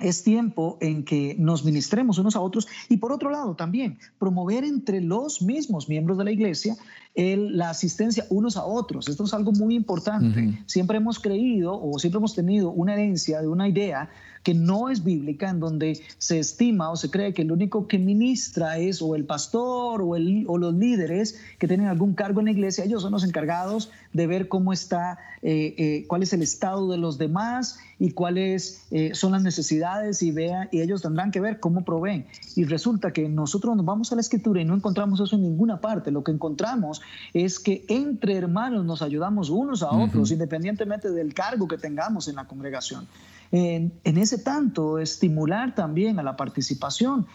es 0.00 0.22
tiempo 0.22 0.78
en 0.80 1.04
que 1.04 1.36
nos 1.38 1.64
ministremos 1.64 2.18
unos 2.18 2.36
a 2.36 2.40
otros 2.40 2.68
y 2.88 2.96
por 2.96 3.12
otro 3.12 3.30
lado 3.30 3.54
también 3.54 3.98
promover 4.18 4.64
entre 4.64 5.00
los 5.00 5.42
mismos 5.42 5.88
miembros 5.88 6.18
de 6.18 6.24
la 6.24 6.32
iglesia 6.32 6.76
la 7.14 7.70
asistencia 7.70 8.24
unos 8.30 8.56
a 8.56 8.64
otros. 8.64 9.08
Esto 9.08 9.24
es 9.24 9.34
algo 9.34 9.52
muy 9.52 9.74
importante. 9.74 10.58
Siempre 10.66 10.98
hemos 10.98 11.18
creído 11.18 11.80
o 11.80 11.98
siempre 11.98 12.18
hemos 12.18 12.34
tenido 12.34 12.70
una 12.70 12.94
herencia 12.94 13.40
de 13.40 13.48
una 13.48 13.68
idea 13.68 14.08
que 14.42 14.54
no 14.54 14.88
es 14.88 15.04
bíblica, 15.04 15.50
en 15.50 15.60
donde 15.60 16.00
se 16.18 16.38
estima 16.38 16.90
o 16.90 16.96
se 16.96 17.10
cree 17.10 17.34
que 17.34 17.42
el 17.42 17.52
único 17.52 17.86
que 17.86 17.98
ministra 17.98 18.78
es 18.78 19.02
o 19.02 19.14
el 19.14 19.24
pastor 19.24 20.00
o, 20.02 20.16
el, 20.16 20.44
o 20.48 20.56
los 20.56 20.74
líderes 20.74 21.38
que 21.58 21.68
tienen 21.68 21.88
algún 21.88 22.14
cargo 22.14 22.40
en 22.40 22.46
la 22.46 22.52
iglesia, 22.52 22.84
ellos 22.84 23.02
son 23.02 23.12
los 23.12 23.24
encargados 23.24 23.90
de 24.12 24.26
ver 24.26 24.48
cómo 24.48 24.72
está, 24.72 25.18
eh, 25.42 25.74
eh, 25.76 26.04
cuál 26.08 26.22
es 26.22 26.32
el 26.32 26.42
estado 26.42 26.90
de 26.90 26.98
los 26.98 27.18
demás 27.18 27.78
y 27.98 28.12
cuáles 28.12 28.86
eh, 28.90 29.10
son 29.14 29.32
las 29.32 29.42
necesidades 29.42 30.22
y, 30.22 30.32
vean, 30.32 30.68
y 30.72 30.80
ellos 30.80 31.02
tendrán 31.02 31.30
que 31.30 31.40
ver 31.40 31.60
cómo 31.60 31.84
proveen. 31.84 32.26
Y 32.56 32.64
resulta 32.64 33.12
que 33.12 33.28
nosotros 33.28 33.76
nos 33.76 33.84
vamos 33.84 34.10
a 34.10 34.14
la 34.14 34.22
escritura 34.22 34.60
y 34.62 34.64
no 34.64 34.74
encontramos 34.74 35.20
eso 35.20 35.36
en 35.36 35.42
ninguna 35.42 35.80
parte. 35.80 36.10
Lo 36.10 36.24
que 36.24 36.32
encontramos 36.32 36.99
es 37.34 37.58
que 37.58 37.84
entre 37.88 38.36
hermanos 38.36 38.84
nos 38.84 39.02
ayudamos 39.02 39.50
unos 39.50 39.82
a 39.82 39.90
otros, 39.90 40.30
independientemente 40.30 41.10
del 41.10 41.34
cargo 41.34 41.68
que 41.68 41.78
tengamos 41.78 42.28
en 42.28 42.36
la 42.36 42.46
congregación. 42.46 43.06
En, 43.52 43.92
ese 44.04 44.38
tanto 44.38 44.98
estimular 44.98 45.74
también 45.74 46.18
a 46.18 46.22
la 46.22 46.36
participación. 46.36 47.26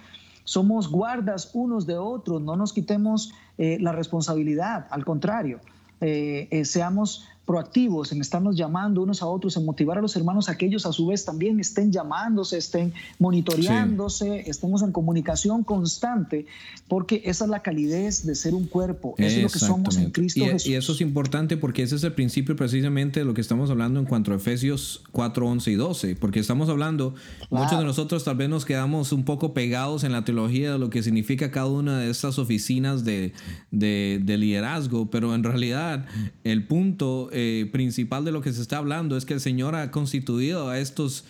Somos 0.43 0.89
guardas 0.89 1.51
unos 1.53 1.85
de 1.85 1.97
otros, 1.97 2.41
no 2.41 2.55
nos 2.55 2.71
quitemos 2.71 3.33
eh, 3.57 3.77
la 3.81 3.91
responsabilidad, 3.91 4.87
al 4.91 5.03
contrario, 5.03 5.59
eh, 6.01 6.47
eh, 6.51 6.65
seamos 6.65 7.25
proactivos, 7.45 8.11
en 8.11 8.21
estarnos 8.21 8.55
llamando 8.55 9.03
unos 9.03 9.21
a 9.21 9.27
otros, 9.27 9.55
en 9.55 9.65
motivar 9.65 9.99
a 9.99 10.01
los 10.01 10.15
hermanos 10.15 10.49
a 10.49 10.57
que 10.57 10.65
ellos 10.65 10.85
a 10.85 10.91
su 10.91 11.07
vez 11.07 11.25
también 11.25 11.59
estén 11.59 11.91
llamándose, 11.91 12.57
estén 12.57 12.93
monitoreándose, 13.19 14.49
estemos 14.49 14.81
en 14.81 14.91
comunicación 14.91 15.63
constante, 15.63 16.47
porque 16.87 17.21
esa 17.25 17.45
es 17.45 17.51
la 17.51 17.61
calidez 17.61 18.25
de 18.25 18.33
ser 18.35 18.55
un 18.55 18.65
cuerpo, 18.65 19.13
eso 19.17 19.37
es 19.37 19.43
lo 19.43 19.49
que 19.49 19.59
somos 19.59 19.97
en 19.97 20.11
Cristo 20.11 20.39
y, 20.39 20.43
Jesús. 20.45 20.67
Y 20.67 20.75
eso 20.75 20.93
es 20.93 21.01
importante 21.01 21.55
porque 21.55 21.83
ese 21.83 21.95
es 21.95 22.03
el 22.03 22.13
principio 22.13 22.55
precisamente 22.55 23.19
de 23.19 23.25
lo 23.25 23.35
que 23.35 23.41
estamos 23.41 23.69
hablando 23.69 23.99
en 23.99 24.07
cuanto 24.07 24.31
a 24.31 24.35
Efesios 24.35 25.03
4, 25.11 25.47
11 25.47 25.71
y 25.71 25.75
12, 25.75 26.15
porque 26.15 26.39
estamos 26.39 26.69
hablando, 26.69 27.13
muchos 27.51 27.77
de 27.77 27.85
nosotros 27.85 28.23
tal 28.23 28.37
vez 28.37 28.49
nos 28.49 28.65
quedamos 28.65 29.11
un 29.11 29.23
poco 29.23 29.53
pegados 29.53 30.03
en 30.03 30.11
la 30.11 30.25
teología 30.25 30.73
de 30.73 30.79
lo 30.79 30.89
que 30.89 31.03
significa 31.03 31.51
cada 31.51 31.67
una 31.67 31.99
de 31.99 32.09
estas 32.09 32.39
oficinas 32.39 33.05
de, 33.05 33.33
de, 33.69 34.19
de 34.23 34.37
liderazgo, 34.39 35.11
pero 35.11 35.35
en 35.35 35.43
realidad 35.43 36.05
el 36.43 36.65
punto 36.65 37.29
principal 37.71 38.23
de 38.23 38.31
lo 38.31 38.41
que 38.41 38.53
se 38.53 38.61
está 38.61 38.77
hablando 38.77 39.17
es 39.17 39.25
que 39.25 39.33
el 39.33 39.41
Señor 39.41 39.75
ha 39.75 39.91
constituido 39.91 40.69
a 40.69 40.79
estos 40.79 41.25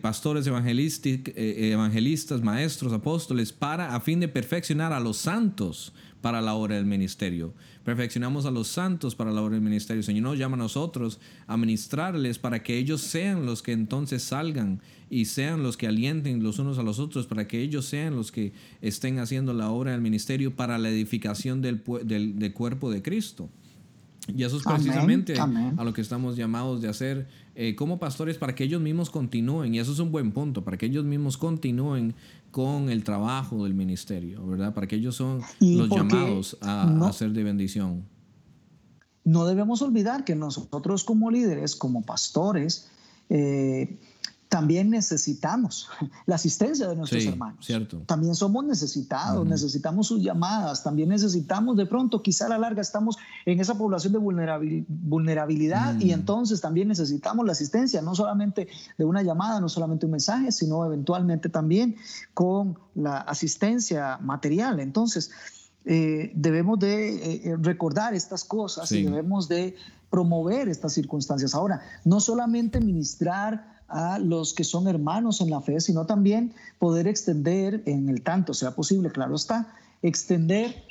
pastores 0.00 0.46
evangelistas, 0.46 2.42
maestros, 2.42 2.92
apóstoles, 2.92 3.52
para 3.52 3.94
a 3.94 4.00
fin 4.00 4.20
de 4.20 4.28
perfeccionar 4.28 4.92
a 4.92 5.00
los 5.00 5.16
santos 5.16 5.92
para 6.20 6.40
la 6.40 6.54
obra 6.54 6.76
del 6.76 6.86
ministerio. 6.86 7.54
Perfeccionamos 7.84 8.44
a 8.44 8.50
los 8.50 8.68
santos 8.68 9.14
para 9.14 9.32
la 9.32 9.42
obra 9.42 9.54
del 9.54 9.64
ministerio. 9.64 10.02
Señor 10.02 10.22
nos 10.22 10.38
llama 10.38 10.56
a 10.56 10.58
nosotros 10.58 11.18
a 11.46 11.56
ministrarles 11.56 12.38
para 12.38 12.62
que 12.62 12.76
ellos 12.76 13.00
sean 13.00 13.46
los 13.46 13.62
que 13.62 13.72
entonces 13.72 14.22
salgan 14.22 14.80
y 15.08 15.24
sean 15.24 15.62
los 15.62 15.76
que 15.76 15.86
alienten 15.86 16.42
los 16.42 16.58
unos 16.58 16.78
a 16.78 16.82
los 16.82 16.98
otros, 16.98 17.26
para 17.26 17.48
que 17.48 17.60
ellos 17.60 17.86
sean 17.86 18.14
los 18.14 18.30
que 18.30 18.52
estén 18.80 19.18
haciendo 19.18 19.54
la 19.54 19.70
obra 19.70 19.92
del 19.92 20.02
ministerio 20.02 20.54
para 20.54 20.78
la 20.78 20.90
edificación 20.90 21.62
del, 21.62 21.82
del 22.04 22.52
cuerpo 22.52 22.90
de 22.90 23.02
Cristo. 23.02 23.48
Y 24.36 24.44
eso 24.44 24.56
es 24.56 24.62
precisamente 24.62 25.34
a 25.38 25.84
lo 25.84 25.92
que 25.92 26.00
estamos 26.00 26.36
llamados 26.36 26.80
de 26.80 26.88
hacer 26.88 27.28
eh, 27.54 27.74
como 27.74 27.98
pastores 27.98 28.38
para 28.38 28.54
que 28.54 28.64
ellos 28.64 28.80
mismos 28.80 29.10
continúen. 29.10 29.74
Y 29.74 29.78
eso 29.78 29.92
es 29.92 29.98
un 29.98 30.12
buen 30.12 30.32
punto, 30.32 30.64
para 30.64 30.76
que 30.76 30.86
ellos 30.86 31.04
mismos 31.04 31.36
continúen 31.36 32.14
con 32.50 32.90
el 32.90 33.04
trabajo 33.04 33.64
del 33.64 33.74
ministerio, 33.74 34.46
¿verdad? 34.46 34.74
Para 34.74 34.86
que 34.86 34.96
ellos 34.96 35.16
son 35.16 35.40
los 35.60 35.88
llamados 35.88 36.56
a, 36.60 37.06
hacer 37.06 37.32
de 37.32 37.44
bendición. 37.44 38.04
No 39.24 39.46
debemos 39.46 39.82
olvidar 39.82 40.24
que 40.24 40.34
nosotros 40.34 41.04
como 41.04 41.30
líderes, 41.30 41.76
como 41.76 42.02
pastores, 42.02 42.88
eh, 43.28 43.98
también 44.50 44.90
necesitamos 44.90 45.88
la 46.26 46.34
asistencia 46.34 46.88
de 46.88 46.96
nuestros 46.96 47.24
hermanos. 47.24 47.64
Cierto. 47.64 48.02
También 48.04 48.34
somos 48.34 48.64
necesitados, 48.64 49.46
necesitamos 49.46 50.08
sus 50.08 50.20
llamadas, 50.20 50.82
también 50.82 51.08
necesitamos 51.08 51.76
de 51.76 51.86
pronto, 51.86 52.20
quizá 52.20 52.46
a 52.46 52.48
la 52.48 52.58
larga 52.58 52.82
estamos 52.82 53.16
en 53.46 53.60
esa 53.60 53.78
población 53.78 54.12
de 54.12 54.18
vulnerabilidad 54.18 56.00
y 56.00 56.06
mm. 56.06 56.10
entonces 56.10 56.60
también 56.60 56.88
necesitamos 56.88 57.46
la 57.46 57.52
asistencia, 57.52 58.02
no 58.02 58.16
solamente 58.16 58.66
de 58.98 59.04
una 59.04 59.22
llamada, 59.22 59.60
no 59.60 59.68
solamente 59.68 60.06
un 60.06 60.12
mensaje, 60.12 60.50
sino 60.50 60.84
eventualmente 60.84 61.48
también 61.48 61.94
con 62.34 62.76
la 62.96 63.18
asistencia 63.18 64.18
material. 64.18 64.80
Entonces, 64.80 65.30
eh, 65.84 66.32
debemos 66.34 66.80
de 66.80 67.14
eh, 67.14 67.42
eh, 67.44 67.56
recordar 67.56 68.14
estas 68.14 68.42
cosas 68.42 68.90
y 68.90 69.04
debemos 69.04 69.48
de 69.48 69.76
promover 70.10 70.68
estas 70.68 70.92
circunstancias. 70.92 71.54
Ahora, 71.54 71.82
no 72.04 72.18
solamente 72.18 72.80
ministrar 72.80 73.79
a 73.90 74.18
los 74.18 74.54
que 74.54 74.64
son 74.64 74.88
hermanos 74.88 75.40
en 75.40 75.50
la 75.50 75.60
fe, 75.60 75.80
sino 75.80 76.06
también 76.06 76.52
poder 76.78 77.06
extender, 77.06 77.82
en 77.86 78.08
el 78.08 78.22
tanto 78.22 78.54
sea 78.54 78.74
posible, 78.74 79.10
claro 79.10 79.34
está, 79.34 79.74
extender 80.02 80.84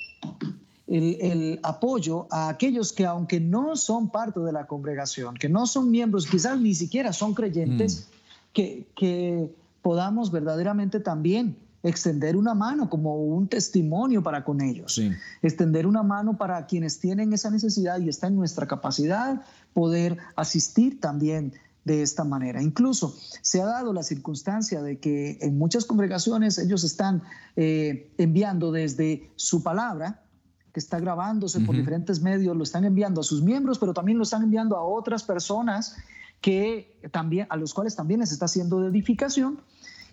el, 0.87 1.59
apoyo 1.63 2.27
a 2.31 2.49
aquellos 2.49 2.93
que 2.93 3.05
aunque 3.05 3.39
no 3.39 3.75
son 3.75 4.09
parte 4.09 4.39
de 4.39 4.51
la 4.51 4.67
congregación, 4.67 5.35
que 5.35 5.49
no 5.49 5.65
son 5.65 5.91
miembros, 5.91 6.27
quizás 6.27 6.59
ni 6.59 6.73
siquiera 6.73 7.13
son 7.13 7.33
creyentes, 7.33 8.07
mm. 8.07 8.53
que, 8.53 8.87
que 8.95 9.55
podamos 9.81 10.31
verdaderamente 10.31 10.99
también 10.99 11.55
extender 11.83 12.35
una 12.35 12.53
mano 12.53 12.89
como 12.89 13.15
un 13.15 13.47
testimonio 13.47 14.21
para 14.21 14.43
con 14.43 14.61
ellos, 14.61 15.01
extender 15.41 15.87
una 15.87 16.03
mano 16.03 16.37
para 16.37 16.65
quienes 16.65 16.99
tienen 16.99 17.31
esa 17.31 17.49
necesidad 17.49 17.99
y 17.99 18.09
está 18.09 18.27
en 18.27 18.35
nuestra 18.35 18.67
capacidad 18.67 19.41
poder 19.73 20.17
asistir 20.35 20.99
también 20.99 21.53
de 21.89 22.03
esta 22.03 22.23
manera. 22.23 22.61
Incluso 22.61 23.17
se 23.41 23.61
ha 23.61 23.65
dado 23.65 23.93
la 23.93 24.03
circunstancia 24.03 24.83
de 24.83 24.99
que 24.99 25.39
en 25.41 25.57
muchas 25.57 25.85
congregaciones 25.85 26.59
ellos 26.59 26.83
están 26.83 27.23
eh, 27.55 28.13
enviando 28.19 28.71
desde 28.71 29.31
su 29.35 29.63
palabra, 29.63 30.23
que 30.71 30.79
está 30.79 30.99
grabándose 30.99 31.61
por 31.61 31.75
diferentes 31.75 32.21
medios, 32.21 32.55
lo 32.55 32.61
están 32.61 32.85
enviando 32.85 33.21
a 33.21 33.23
sus 33.23 33.41
miembros, 33.41 33.79
pero 33.79 33.91
también 33.91 34.19
lo 34.19 34.23
están 34.23 34.43
enviando 34.43 34.77
a 34.77 34.83
otras 34.83 35.23
personas 35.23 35.95
que 36.41 36.99
también, 37.11 37.47
a 37.49 37.57
los 37.57 37.73
cuales 37.73 37.95
también 37.95 38.19
les 38.19 38.31
está 38.31 38.45
haciendo 38.45 38.79
de 38.81 38.89
edificación. 38.89 39.59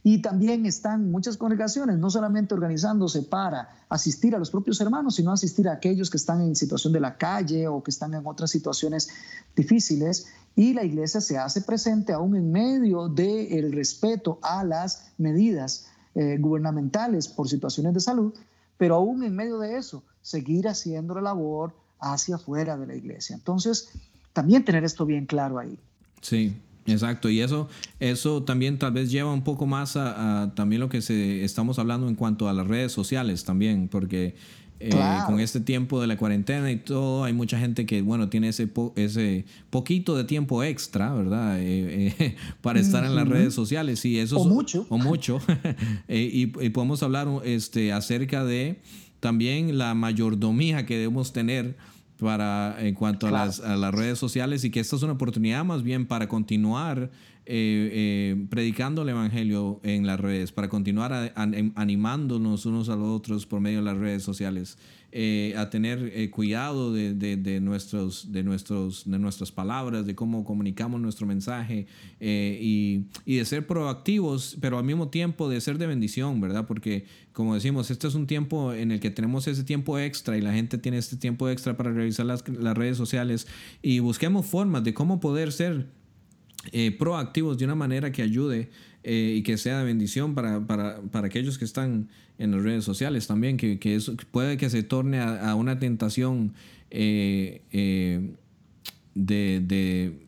Y 0.08 0.18
también 0.18 0.66
están 0.66 1.10
muchas 1.10 1.36
congregaciones 1.36 1.98
no 1.98 2.10
solamente 2.10 2.54
organizándose 2.54 3.22
para 3.22 3.70
asistir 3.88 4.36
a 4.36 4.38
los 4.38 4.52
propios 4.52 4.80
hermanos, 4.80 5.16
sino 5.16 5.32
asistir 5.32 5.68
a 5.68 5.72
aquellos 5.72 6.10
que 6.10 6.16
están 6.16 6.42
en 6.42 6.54
situación 6.54 6.92
de 6.92 7.00
la 7.00 7.16
calle 7.16 7.66
o 7.66 7.82
que 7.82 7.90
están 7.90 8.14
en 8.14 8.24
otras 8.24 8.52
situaciones 8.52 9.08
difíciles 9.56 10.28
y 10.54 10.74
la 10.74 10.84
iglesia 10.84 11.20
se 11.20 11.38
hace 11.38 11.60
presente 11.60 12.12
aún 12.12 12.36
en 12.36 12.52
medio 12.52 13.08
del 13.08 13.72
respeto 13.72 14.38
a 14.42 14.62
las 14.62 15.10
medidas 15.18 15.88
eh, 16.14 16.38
gubernamentales 16.38 17.26
por 17.26 17.48
situaciones 17.48 17.92
de 17.92 17.98
salud, 17.98 18.32
pero 18.78 18.94
aún 18.94 19.24
en 19.24 19.34
medio 19.34 19.58
de 19.58 19.76
eso, 19.76 20.04
seguir 20.22 20.68
haciendo 20.68 21.16
la 21.16 21.22
labor 21.22 21.74
hacia 21.98 22.36
afuera 22.36 22.76
de 22.76 22.86
la 22.86 22.94
iglesia. 22.94 23.34
Entonces, 23.34 23.88
también 24.32 24.64
tener 24.64 24.84
esto 24.84 25.04
bien 25.04 25.26
claro 25.26 25.58
ahí. 25.58 25.80
Sí, 26.20 26.62
Exacto, 26.86 27.28
y 27.28 27.40
eso, 27.40 27.68
eso 28.00 28.42
también 28.42 28.78
tal 28.78 28.92
vez 28.92 29.10
lleva 29.10 29.32
un 29.32 29.42
poco 29.42 29.66
más 29.66 29.96
a, 29.96 30.42
a, 30.42 30.54
también 30.54 30.80
lo 30.80 30.88
que 30.88 31.02
se, 31.02 31.44
estamos 31.44 31.78
hablando 31.78 32.08
en 32.08 32.14
cuanto 32.14 32.48
a 32.48 32.52
las 32.52 32.66
redes 32.66 32.92
sociales 32.92 33.44
también, 33.44 33.88
porque 33.88 34.34
eh, 34.78 34.90
con 35.24 35.40
este 35.40 35.60
tiempo 35.60 36.02
de 36.02 36.06
la 36.06 36.18
cuarentena 36.18 36.70
y 36.70 36.76
todo, 36.76 37.24
hay 37.24 37.32
mucha 37.32 37.58
gente 37.58 37.86
que, 37.86 38.02
bueno, 38.02 38.28
tiene 38.28 38.48
ese, 38.48 38.68
ese 38.96 39.46
poquito 39.70 40.14
de 40.16 40.24
tiempo 40.24 40.62
extra, 40.62 41.14
¿verdad? 41.14 41.58
Eh, 41.60 42.14
eh, 42.18 42.36
para 42.60 42.78
estar 42.78 43.02
en 43.04 43.14
las 43.14 43.26
redes 43.26 43.54
sociales. 43.54 44.04
Y 44.04 44.18
eso 44.18 44.36
o 44.36 44.44
mucho. 44.44 44.86
O 44.90 44.98
mucho. 44.98 45.40
y, 46.08 46.46
podemos 46.46 47.02
hablar 47.02 47.26
este, 47.44 47.92
acerca 47.92 48.44
de 48.44 48.78
también 49.20 49.78
la 49.78 49.94
mayordomía 49.94 50.84
que 50.84 50.98
debemos 50.98 51.32
tener 51.32 51.76
para 52.18 52.76
en 52.80 52.94
cuanto 52.94 53.26
a, 53.26 53.30
las, 53.30 53.60
a, 53.60 53.76
las, 53.76 53.94
redes 53.94 54.18
sociales 54.18 54.64
y 54.64 54.70
que 54.70 54.80
esta 54.80 54.96
es 54.96 55.02
una 55.02 55.12
oportunidad 55.12 55.64
más 55.64 55.82
bien 55.82 56.06
para 56.06 56.28
continuar 56.28 57.10
eh, 57.48 57.90
eh, 57.92 58.35
predicando 58.56 59.02
el 59.02 59.10
Evangelio 59.10 59.80
en 59.82 60.06
las 60.06 60.18
redes, 60.18 60.50
para 60.50 60.70
continuar 60.70 61.34
animándonos 61.74 62.64
unos 62.64 62.88
a 62.88 62.96
los 62.96 63.08
otros 63.08 63.44
por 63.44 63.60
medio 63.60 63.80
de 63.80 63.84
las 63.84 63.98
redes 63.98 64.22
sociales, 64.22 64.78
eh, 65.12 65.52
a 65.58 65.68
tener 65.68 66.30
cuidado 66.30 66.90
de, 66.90 67.60
nuestros, 67.60 68.32
de, 68.32 68.42
nuestros, 68.42 69.02
de 69.04 69.18
nuestras 69.18 69.52
palabras, 69.52 70.06
de 70.06 70.14
cómo 70.14 70.42
comunicamos 70.42 71.02
nuestro 71.02 71.26
mensaje 71.26 71.86
y, 72.18 73.04
y, 73.26 73.36
de 73.36 73.44
ser 73.44 73.66
proactivos, 73.66 74.56
pero 74.58 74.78
al 74.78 74.84
mismo 74.84 75.10
tiempo 75.10 75.50
de 75.50 75.60
ser 75.60 75.76
de 75.76 75.86
bendición, 75.86 76.40
¿verdad? 76.40 76.66
Porque, 76.66 77.04
como 77.34 77.56
decimos, 77.56 77.90
este 77.90 78.08
es 78.08 78.14
un 78.14 78.26
tiempo 78.26 78.72
en 78.72 78.90
el 78.90 79.00
que 79.00 79.10
tenemos 79.10 79.46
ese 79.48 79.64
tiempo 79.64 79.98
extra 79.98 80.38
y 80.38 80.40
la 80.40 80.54
gente 80.54 80.78
tiene 80.78 80.96
este 80.96 81.18
tiempo 81.18 81.50
extra 81.50 81.76
para 81.76 81.92
revisar 81.92 82.24
las, 82.24 82.42
las 82.48 82.74
redes 82.74 82.96
sociales 82.96 83.46
y 83.82 83.98
busquemos 83.98 84.46
formas 84.46 84.82
de 84.82 84.94
cómo 84.94 85.20
poder 85.20 85.52
ser 85.52 85.88
eh, 86.72 86.90
proactivos 86.96 87.58
de 87.58 87.64
una 87.64 87.74
manera 87.74 88.12
que 88.12 88.22
ayude 88.22 88.70
eh, 89.04 89.34
y 89.36 89.42
que 89.42 89.56
sea 89.56 89.78
de 89.78 89.84
bendición 89.84 90.34
para, 90.34 90.66
para, 90.66 91.00
para, 91.00 91.26
aquellos 91.26 91.58
que 91.58 91.64
están 91.64 92.08
en 92.38 92.50
las 92.50 92.62
redes 92.62 92.84
sociales 92.84 93.26
también, 93.26 93.56
que, 93.56 93.78
que 93.78 93.94
eso 93.94 94.14
puede 94.30 94.56
que 94.56 94.68
se 94.68 94.82
torne 94.82 95.20
a, 95.20 95.54
una 95.54 95.78
tentación 95.78 96.54
eh, 96.90 97.62
de, 99.14 99.60
de, 99.60 100.26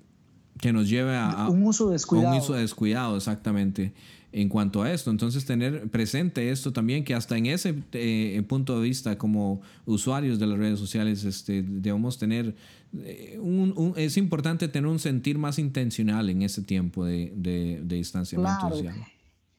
que 0.61 0.73
nos 0.73 0.89
lleve 0.89 1.17
a, 1.17 1.49
un 1.49 1.65
uso 1.65 1.91
descuidado. 1.91 2.35
Un 2.35 2.41
uso 2.41 2.55
descuidado, 2.55 3.17
exactamente 3.17 3.93
en 4.33 4.49
cuanto 4.49 4.83
a 4.83 4.93
esto. 4.93 5.11
Entonces, 5.11 5.45
tener 5.45 5.89
presente 5.91 6.51
esto 6.51 6.73
también, 6.73 7.05
que 7.05 7.15
hasta 7.15 7.37
en 7.37 7.47
ese 7.47 7.83
eh, 7.93 8.43
punto 8.47 8.79
de 8.79 8.89
vista, 8.89 9.17
como 9.17 9.63
usuarios 9.87 10.39
de 10.39 10.47
las 10.47 10.59
redes 10.59 10.79
sociales, 10.79 11.25
este, 11.25 11.63
debemos 11.63 12.19
tener, 12.19 12.55
eh, 12.99 13.39
un, 13.41 13.95
es 13.97 14.17
importante 14.17 14.69
tener 14.69 14.89
un 14.89 14.99
sentir 14.99 15.39
más 15.39 15.59
intencional 15.59 16.29
en 16.29 16.43
ese 16.43 16.63
tiempo 16.63 17.05
de, 17.05 17.33
de, 17.37 17.81
distanciamiento 17.85 18.69
social. 18.71 18.95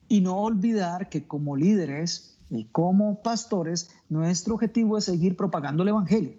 Y 0.07 0.21
no 0.21 0.37
olvidar 0.37 1.09
que 1.09 1.25
como 1.25 1.55
líderes 1.55 2.37
y 2.49 2.65
como 2.65 3.21
pastores, 3.21 3.91
nuestro 4.09 4.55
objetivo 4.55 4.97
es 4.97 5.05
seguir 5.05 5.35
propagando 5.35 5.83
el 5.83 5.89
Evangelio, 5.89 6.33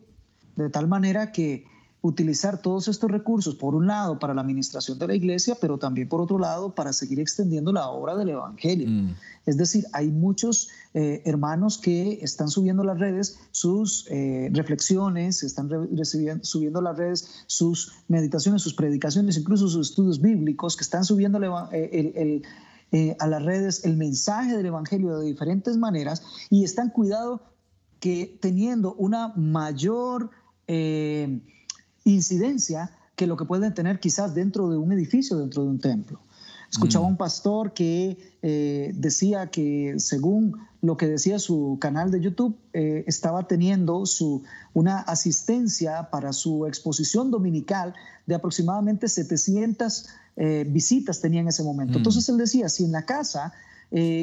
de 0.56 0.68
tal 0.70 0.88
manera 0.88 1.30
que 1.30 1.64
utilizar 2.02 2.62
todos 2.62 2.88
estos 2.88 3.10
recursos, 3.10 3.54
por 3.54 3.74
un 3.74 3.86
lado, 3.86 4.18
para 4.18 4.32
la 4.32 4.40
administración 4.40 4.98
de 4.98 5.06
la 5.06 5.14
iglesia, 5.14 5.56
pero 5.60 5.78
también 5.78 6.08
por 6.08 6.20
otro 6.20 6.38
lado, 6.38 6.74
para 6.74 6.92
seguir 6.92 7.20
extendiendo 7.20 7.72
la 7.72 7.88
obra 7.88 8.16
del 8.16 8.30
Evangelio. 8.30 8.88
Mm. 8.88 9.14
Es 9.44 9.58
decir, 9.58 9.84
hay 9.92 10.08
muchos 10.08 10.68
eh, 10.94 11.22
hermanos 11.26 11.76
que 11.78 12.18
están 12.22 12.48
subiendo 12.48 12.82
a 12.82 12.86
las 12.86 12.98
redes 12.98 13.38
sus 13.50 14.06
eh, 14.10 14.48
reflexiones, 14.52 15.42
están 15.42 15.68
subiendo 16.42 16.78
a 16.78 16.82
las 16.82 16.96
redes 16.96 17.44
sus 17.46 17.92
meditaciones, 18.08 18.62
sus 18.62 18.74
predicaciones, 18.74 19.36
incluso 19.36 19.68
sus 19.68 19.90
estudios 19.90 20.20
bíblicos, 20.20 20.76
que 20.76 20.84
están 20.84 21.04
subiendo 21.04 21.38
eh, 21.72 23.16
a 23.18 23.26
las 23.26 23.44
redes 23.44 23.84
el 23.84 23.96
mensaje 23.96 24.56
del 24.56 24.66
Evangelio 24.66 25.18
de 25.18 25.26
diferentes 25.26 25.76
maneras 25.76 26.22
y 26.48 26.64
están 26.64 26.90
cuidado 26.90 27.42
que 28.00 28.38
teniendo 28.40 28.94
una 28.94 29.28
mayor 29.36 30.30
incidencia 32.04 32.90
que 33.16 33.26
lo 33.26 33.36
que 33.36 33.44
pueden 33.44 33.74
tener 33.74 34.00
quizás 34.00 34.34
dentro 34.34 34.70
de 34.70 34.76
un 34.76 34.92
edificio, 34.92 35.36
dentro 35.36 35.62
de 35.62 35.68
un 35.68 35.78
templo. 35.78 36.20
Escuchaba 36.70 37.04
un 37.04 37.16
pastor 37.16 37.74
que 37.74 38.16
eh, 38.42 38.92
decía 38.94 39.48
que 39.48 39.96
según 39.98 40.56
lo 40.80 40.96
que 40.96 41.08
decía 41.08 41.40
su 41.40 41.78
canal 41.80 42.12
de 42.12 42.20
YouTube, 42.20 42.56
eh, 42.72 43.02
estaba 43.08 43.48
teniendo 43.48 44.06
su, 44.06 44.44
una 44.72 45.00
asistencia 45.00 46.10
para 46.10 46.32
su 46.32 46.66
exposición 46.66 47.30
dominical 47.32 47.94
de 48.26 48.36
aproximadamente 48.36 49.08
700 49.08 50.08
eh, 50.36 50.64
visitas 50.68 51.20
tenía 51.20 51.40
en 51.40 51.48
ese 51.48 51.64
momento. 51.64 51.94
Mm. 51.94 51.96
Entonces 51.96 52.28
él 52.28 52.38
decía, 52.38 52.68
si 52.68 52.84
en 52.84 52.92
la 52.92 53.04
casa 53.04 53.52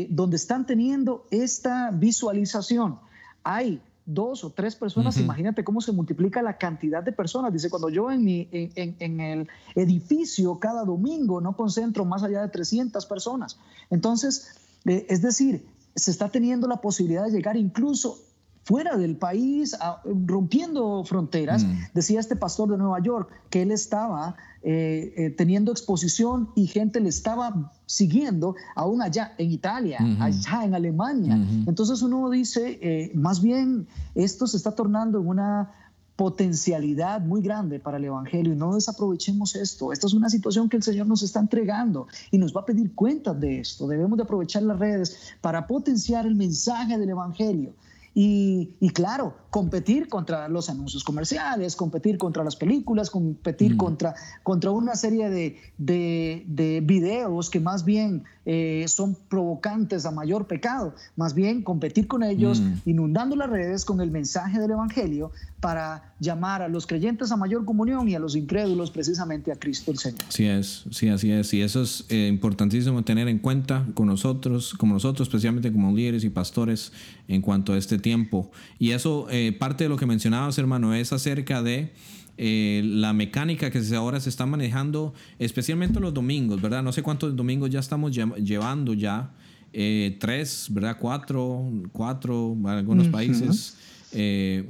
donde 0.09 0.37
están 0.37 0.65
teniendo 0.65 1.27
esta 1.29 1.91
visualización 1.91 2.99
hay 3.43 3.81
dos 4.07 4.45
o 4.45 4.51
tres 4.51 4.75
personas, 4.75 5.17
imagínate 5.17 5.65
cómo 5.65 5.81
se 5.81 5.91
multiplica 5.91 6.41
la 6.41 6.57
cantidad 6.57 7.03
de 7.03 7.11
personas. 7.11 7.51
Dice, 7.51 7.69
cuando 7.69 7.89
yo 7.89 8.09
en, 8.09 8.23
mi, 8.23 8.47
en, 8.51 8.95
en, 8.99 9.19
el 9.19 9.47
edificio 9.75 10.57
cada 10.59 10.85
domingo 10.85 11.41
no 11.41 11.55
concentro 11.55 12.05
más 12.05 12.23
allá 12.23 12.41
de 12.41 12.47
300 12.47 13.05
personas. 13.05 13.59
Entonces, 13.89 14.55
eh, 14.85 15.05
es 15.09 15.21
decir, 15.21 15.67
se 15.93 16.11
está 16.11 16.29
teniendo 16.29 16.67
la 16.67 16.77
posibilidad 16.77 17.25
de 17.25 17.31
llegar 17.31 17.57
incluso 17.57 18.19
fuera 18.67 18.97
del 18.97 19.15
país, 19.15 19.77
rompiendo 20.25 21.01
fronteras. 21.05 21.63
Mm. 21.63 21.77
Decía 21.93 22.19
este 22.19 22.35
pastor 22.35 22.69
de 22.69 22.77
Nueva 22.77 23.01
York 23.01 23.29
que 23.49 23.61
él 23.61 23.71
estaba 23.71 24.35
eh, 24.61 25.13
eh, 25.15 25.29
teniendo 25.29 25.71
exposición 25.71 26.49
y 26.53 26.67
gente 26.67 26.99
le 26.99 27.07
estaba 27.07 27.71
siguiendo 27.85 28.55
aún 28.75 29.01
allá 29.01 29.33
en 29.37 29.51
Italia, 29.51 29.99
allá 30.19 30.65
en 30.65 30.75
Alemania. 30.75 31.39
Entonces 31.65 32.01
uno 32.01 32.29
dice, 32.29 32.77
eh, 32.81 33.11
más 33.15 33.41
bien 33.41 33.87
esto 34.15 34.45
se 34.47 34.57
está 34.57 34.75
tornando 34.75 35.21
en 35.21 35.27
una 35.27 35.71
potencialidad 36.17 37.21
muy 37.21 37.41
grande 37.41 37.79
para 37.79 37.95
el 37.95 38.03
Evangelio 38.03 38.51
y 38.51 38.57
no 38.57 38.75
desaprovechemos 38.75 39.55
esto. 39.55 39.93
Esta 39.93 40.07
es 40.07 40.13
una 40.13 40.29
situación 40.29 40.67
que 40.67 40.75
el 40.75 40.83
Señor 40.83 41.07
nos 41.07 41.23
está 41.23 41.39
entregando 41.39 42.07
y 42.31 42.37
nos 42.37 42.53
va 42.53 42.61
a 42.61 42.65
pedir 42.65 42.93
cuentas 42.93 43.39
de 43.39 43.61
esto. 43.61 43.87
Debemos 43.87 44.17
de 44.17 44.23
aprovechar 44.23 44.63
las 44.63 44.77
redes 44.77 45.35
para 45.39 45.67
potenciar 45.67 46.25
el 46.25 46.35
mensaje 46.35 46.97
del 46.97 47.11
Evangelio. 47.11 47.73
Y, 48.19 48.73
y, 48.79 48.89
claro, 48.89 49.35
competir 49.51 50.09
contra 50.09 50.49
los 50.49 50.71
anuncios 50.71 51.03
comerciales, 51.03 51.75
competir 51.75 52.17
contra 52.17 52.43
las 52.43 52.55
películas, 52.55 53.11
competir 53.11 53.75
mm. 53.75 53.77
contra, 53.77 54.15
contra 54.41 54.71
una 54.71 54.95
serie 54.95 55.29
de, 55.29 55.59
de, 55.77 56.43
de 56.47 56.81
videos 56.81 57.51
que 57.51 57.59
más 57.59 57.85
bien 57.85 58.23
eh, 58.49 58.85
son 58.87 59.15
provocantes 59.27 60.05
a 60.05 60.11
mayor 60.11 60.47
pecado, 60.47 60.95
más 61.17 61.33
bien 61.33 61.61
competir 61.61 62.07
con 62.07 62.23
ellos, 62.23 62.61
mm. 62.61 62.89
inundando 62.89 63.35
las 63.35 63.49
redes 63.49 63.83
con 63.83 63.99
el 63.99 64.09
mensaje 64.09 64.59
del 64.59 64.71
Evangelio 64.71 65.31
para 65.59 66.13
llamar 66.19 66.61
a 66.61 66.67
los 66.67 66.87
creyentes 66.87 67.31
a 67.31 67.35
mayor 67.35 67.65
comunión 67.65 68.07
y 68.07 68.15
a 68.15 68.19
los 68.19 68.35
incrédulos 68.35 68.89
precisamente 68.89 69.51
a 69.51 69.55
Cristo 69.55 69.91
el 69.91 69.97
Señor. 69.97 70.21
Sí 70.29 70.45
es, 70.45 70.85
sí, 70.91 71.09
así 71.09 71.31
es. 71.31 71.53
Y 71.53 71.61
eso 71.61 71.81
es 71.81 72.05
eh, 72.09 72.27
importantísimo 72.27 73.03
tener 73.03 73.27
en 73.27 73.39
cuenta 73.39 73.85
con 73.93 74.07
nosotros, 74.07 74.73
como 74.75 74.93
nosotros, 74.93 75.27
especialmente 75.27 75.71
como 75.71 75.95
líderes 75.95 76.23
y 76.23 76.29
pastores 76.29 76.93
en 77.27 77.41
cuanto 77.41 77.73
a 77.73 77.77
este 77.77 77.99
tiempo. 77.99 78.49
Y 78.79 78.91
eso... 78.91 79.27
Eh, 79.29 79.51
parte 79.67 79.83
de 79.83 79.89
lo 79.89 79.97
que 79.97 80.05
mencionabas, 80.05 80.57
hermano, 80.57 80.93
es 80.93 81.11
acerca 81.11 81.61
de 81.61 81.91
eh, 82.37 82.81
la 82.85 83.13
mecánica 83.13 83.71
que 83.71 83.81
ahora 83.95 84.19
se 84.19 84.29
está 84.29 84.45
manejando, 84.45 85.13
especialmente 85.39 85.99
los 85.99 86.13
domingos, 86.13 86.61
¿verdad? 86.61 86.83
No 86.83 86.91
sé 86.91 87.01
cuántos 87.01 87.35
domingos 87.35 87.69
ya 87.69 87.79
estamos 87.79 88.15
llevando 88.15 88.93
ya. 88.93 89.31
Eh, 89.73 90.17
tres, 90.19 90.67
¿verdad? 90.69 90.97
Cuatro, 90.99 91.69
cuatro, 91.91 92.55
algunos 92.65 93.07
países. 93.07 93.75
Eh, 94.13 94.69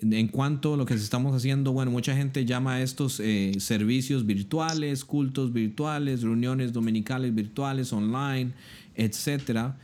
en 0.00 0.28
cuanto 0.28 0.74
a 0.74 0.76
lo 0.76 0.84
que 0.84 0.94
estamos 0.94 1.34
haciendo, 1.36 1.72
bueno, 1.72 1.92
mucha 1.92 2.16
gente 2.16 2.44
llama 2.44 2.74
a 2.74 2.82
estos 2.82 3.22
servicios 3.58 4.26
virtuales, 4.26 5.04
cultos 5.04 5.52
virtuales, 5.52 6.22
reuniones 6.22 6.72
dominicales 6.72 7.32
virtuales, 7.34 7.92
online, 7.92 8.52
etcétera 8.96 9.76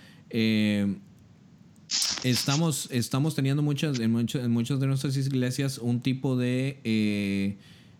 estamos, 2.22 2.88
estamos 2.90 3.34
teniendo 3.34 3.62
muchas, 3.62 3.98
en, 3.98 4.14
en 4.16 4.50
muchas 4.50 4.80
de 4.80 4.86
nuestras 4.86 5.16
iglesias 5.16 5.78
un 5.78 6.00
tipo 6.00 6.36
de 6.36 6.80
eh, 6.84 7.58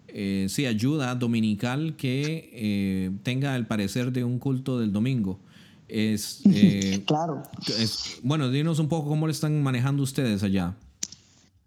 eh, 0.08 0.46
sí, 0.48 0.66
ayuda 0.66 1.14
dominical 1.14 1.96
que 1.96 2.50
eh, 2.52 3.10
tenga 3.22 3.54
el 3.56 3.66
parecer 3.66 4.12
de 4.12 4.24
un 4.24 4.38
culto 4.38 4.78
del 4.78 4.92
domingo. 4.92 5.38
Es, 5.86 6.42
claro. 7.06 7.42
bueno, 8.22 8.50
dinos 8.50 8.78
un 8.78 8.88
poco 8.88 9.08
cómo 9.08 9.26
lo 9.26 9.32
están 9.32 9.62
manejando 9.62 10.02
ustedes 10.02 10.42
allá. 10.42 10.74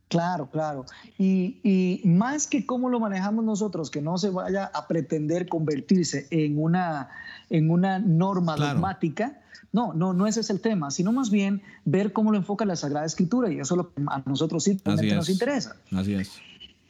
Claro, 0.07 0.49
claro. 0.51 0.85
Y, 1.17 1.59
y, 1.63 2.01
más 2.05 2.45
que 2.45 2.65
cómo 2.65 2.89
lo 2.89 2.99
manejamos 2.99 3.45
nosotros, 3.45 3.89
que 3.89 4.01
no 4.01 4.17
se 4.17 4.29
vaya 4.29 4.65
a 4.65 4.87
pretender 4.87 5.47
convertirse 5.47 6.27
en 6.31 6.61
una, 6.61 7.09
en 7.49 7.69
una 7.69 7.97
norma 7.97 8.57
dogmática, 8.57 9.40
no, 9.71 9.93
no, 9.93 10.13
no 10.13 10.27
ese 10.27 10.41
es 10.41 10.49
el 10.49 10.59
tema, 10.59 10.91
sino 10.91 11.11
más 11.11 11.29
bien 11.29 11.61
ver 11.85 12.11
cómo 12.11 12.31
lo 12.31 12.37
enfoca 12.37 12.65
la 12.65 12.75
Sagrada 12.75 13.05
Escritura 13.05 13.51
y 13.51 13.59
eso 13.59 13.75
es 13.75 13.77
lo 13.77 13.93
que 13.93 14.01
a 14.07 14.21
nosotros 14.25 14.63
sí 14.63 14.77
nos 14.85 15.29
interesa. 15.29 15.75
Así 15.91 16.13
es. 16.13 16.31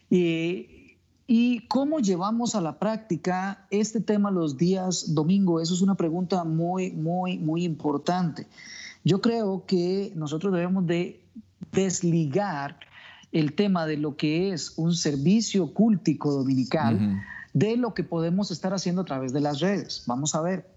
Y, 0.10 0.98
y 1.28 1.68
cómo 1.68 2.00
llevamos 2.00 2.56
a 2.56 2.62
la 2.62 2.80
práctica 2.80 3.66
este 3.70 4.02
tema 4.02 4.32
los 4.32 4.58
días 4.58 5.14
domingo, 5.14 5.62
eso 5.62 5.74
es 5.74 5.82
una 5.82 5.96
pregunta 5.96 6.44
muy, 6.44 6.92
muy, 6.92 7.38
muy 7.38 7.64
importante. 7.64 8.48
Yo 9.04 9.22
creo 9.22 9.66
que 9.66 10.12
nosotros 10.16 10.54
debemos 10.54 10.86
de 10.88 11.22
desligar 11.72 12.80
el 13.32 13.54
tema 13.54 13.86
de 13.86 13.98
lo 13.98 14.18
que 14.18 14.52
es 14.52 14.74
un 14.78 14.94
servicio 14.94 15.74
cúltico 15.74 16.32
dominical 16.32 17.22
de 17.54 17.78
lo 17.78 17.94
que 17.94 18.04
podemos 18.04 18.52
estar 18.52 18.74
haciendo 18.74 19.02
a 19.04 19.06
través 19.06 19.34
de 19.34 19.42
las 19.42 19.60
redes. 19.60 20.04
Vamos 20.08 20.36
a 20.36 20.42
ver. 20.42 20.68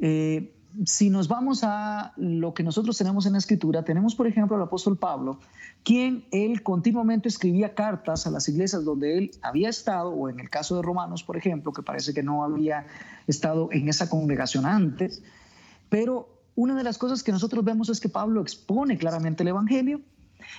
Eh, 0.00 0.54
si 0.84 1.10
nos 1.10 1.28
vamos 1.28 1.64
a 1.64 2.12
lo 2.16 2.54
que 2.54 2.62
nosotros 2.62 2.96
tenemos 2.96 3.26
en 3.26 3.32
la 3.32 3.38
escritura, 3.38 3.84
tenemos 3.84 4.14
por 4.14 4.26
ejemplo 4.26 4.56
al 4.56 4.62
apóstol 4.62 4.96
Pablo, 4.96 5.40
quien 5.82 6.24
él 6.30 6.62
continuamente 6.62 7.28
escribía 7.28 7.74
cartas 7.74 8.26
a 8.26 8.30
las 8.30 8.48
iglesias 8.48 8.84
donde 8.84 9.18
él 9.18 9.30
había 9.42 9.68
estado, 9.68 10.10
o 10.10 10.28
en 10.28 10.40
el 10.40 10.50
caso 10.50 10.76
de 10.76 10.82
Romanos, 10.82 11.24
por 11.24 11.36
ejemplo, 11.36 11.72
que 11.72 11.82
parece 11.82 12.14
que 12.14 12.22
no 12.22 12.44
había 12.44 12.86
estado 13.26 13.70
en 13.72 13.88
esa 13.88 14.08
congregación 14.08 14.66
antes, 14.66 15.22
pero 15.88 16.28
una 16.54 16.74
de 16.74 16.84
las 16.84 16.98
cosas 16.98 17.22
que 17.22 17.32
nosotros 17.32 17.64
vemos 17.64 17.88
es 17.88 18.00
que 18.00 18.08
Pablo 18.08 18.40
expone 18.40 18.98
claramente 18.98 19.42
el 19.42 19.48
Evangelio, 19.48 20.00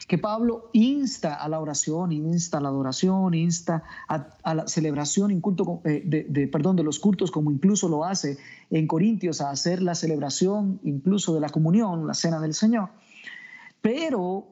que 0.08 0.18
Pablo 0.18 0.70
insta 0.74 1.36
a 1.36 1.48
la 1.50 1.60
oración, 1.60 2.12
insta 2.12 2.58
a 2.58 2.62
la 2.62 2.70
adoración, 2.70 3.34
insta 3.34 3.84
a, 4.08 4.54
la 4.54 4.68
celebración 4.68 5.32
eh, 5.32 6.04
de, 6.06 6.48
perdón, 6.48 6.76
de 6.76 6.84
los 6.84 7.00
cultos, 7.00 7.32
como 7.32 7.52
incluso 7.52 7.90
lo 7.90 8.06
hace 8.06 8.38
en 8.70 8.88
Corintios, 8.88 9.42
a 9.42 9.52
hacer 9.52 9.82
la 9.82 9.96
celebración 9.96 10.80
incluso 10.84 11.34
de 11.34 11.42
la 11.42 11.50
comunión, 11.50 12.08
la 12.08 12.14
cena 12.14 12.40
del 12.40 12.54
Señor. 12.54 12.90
Pero 13.82 14.48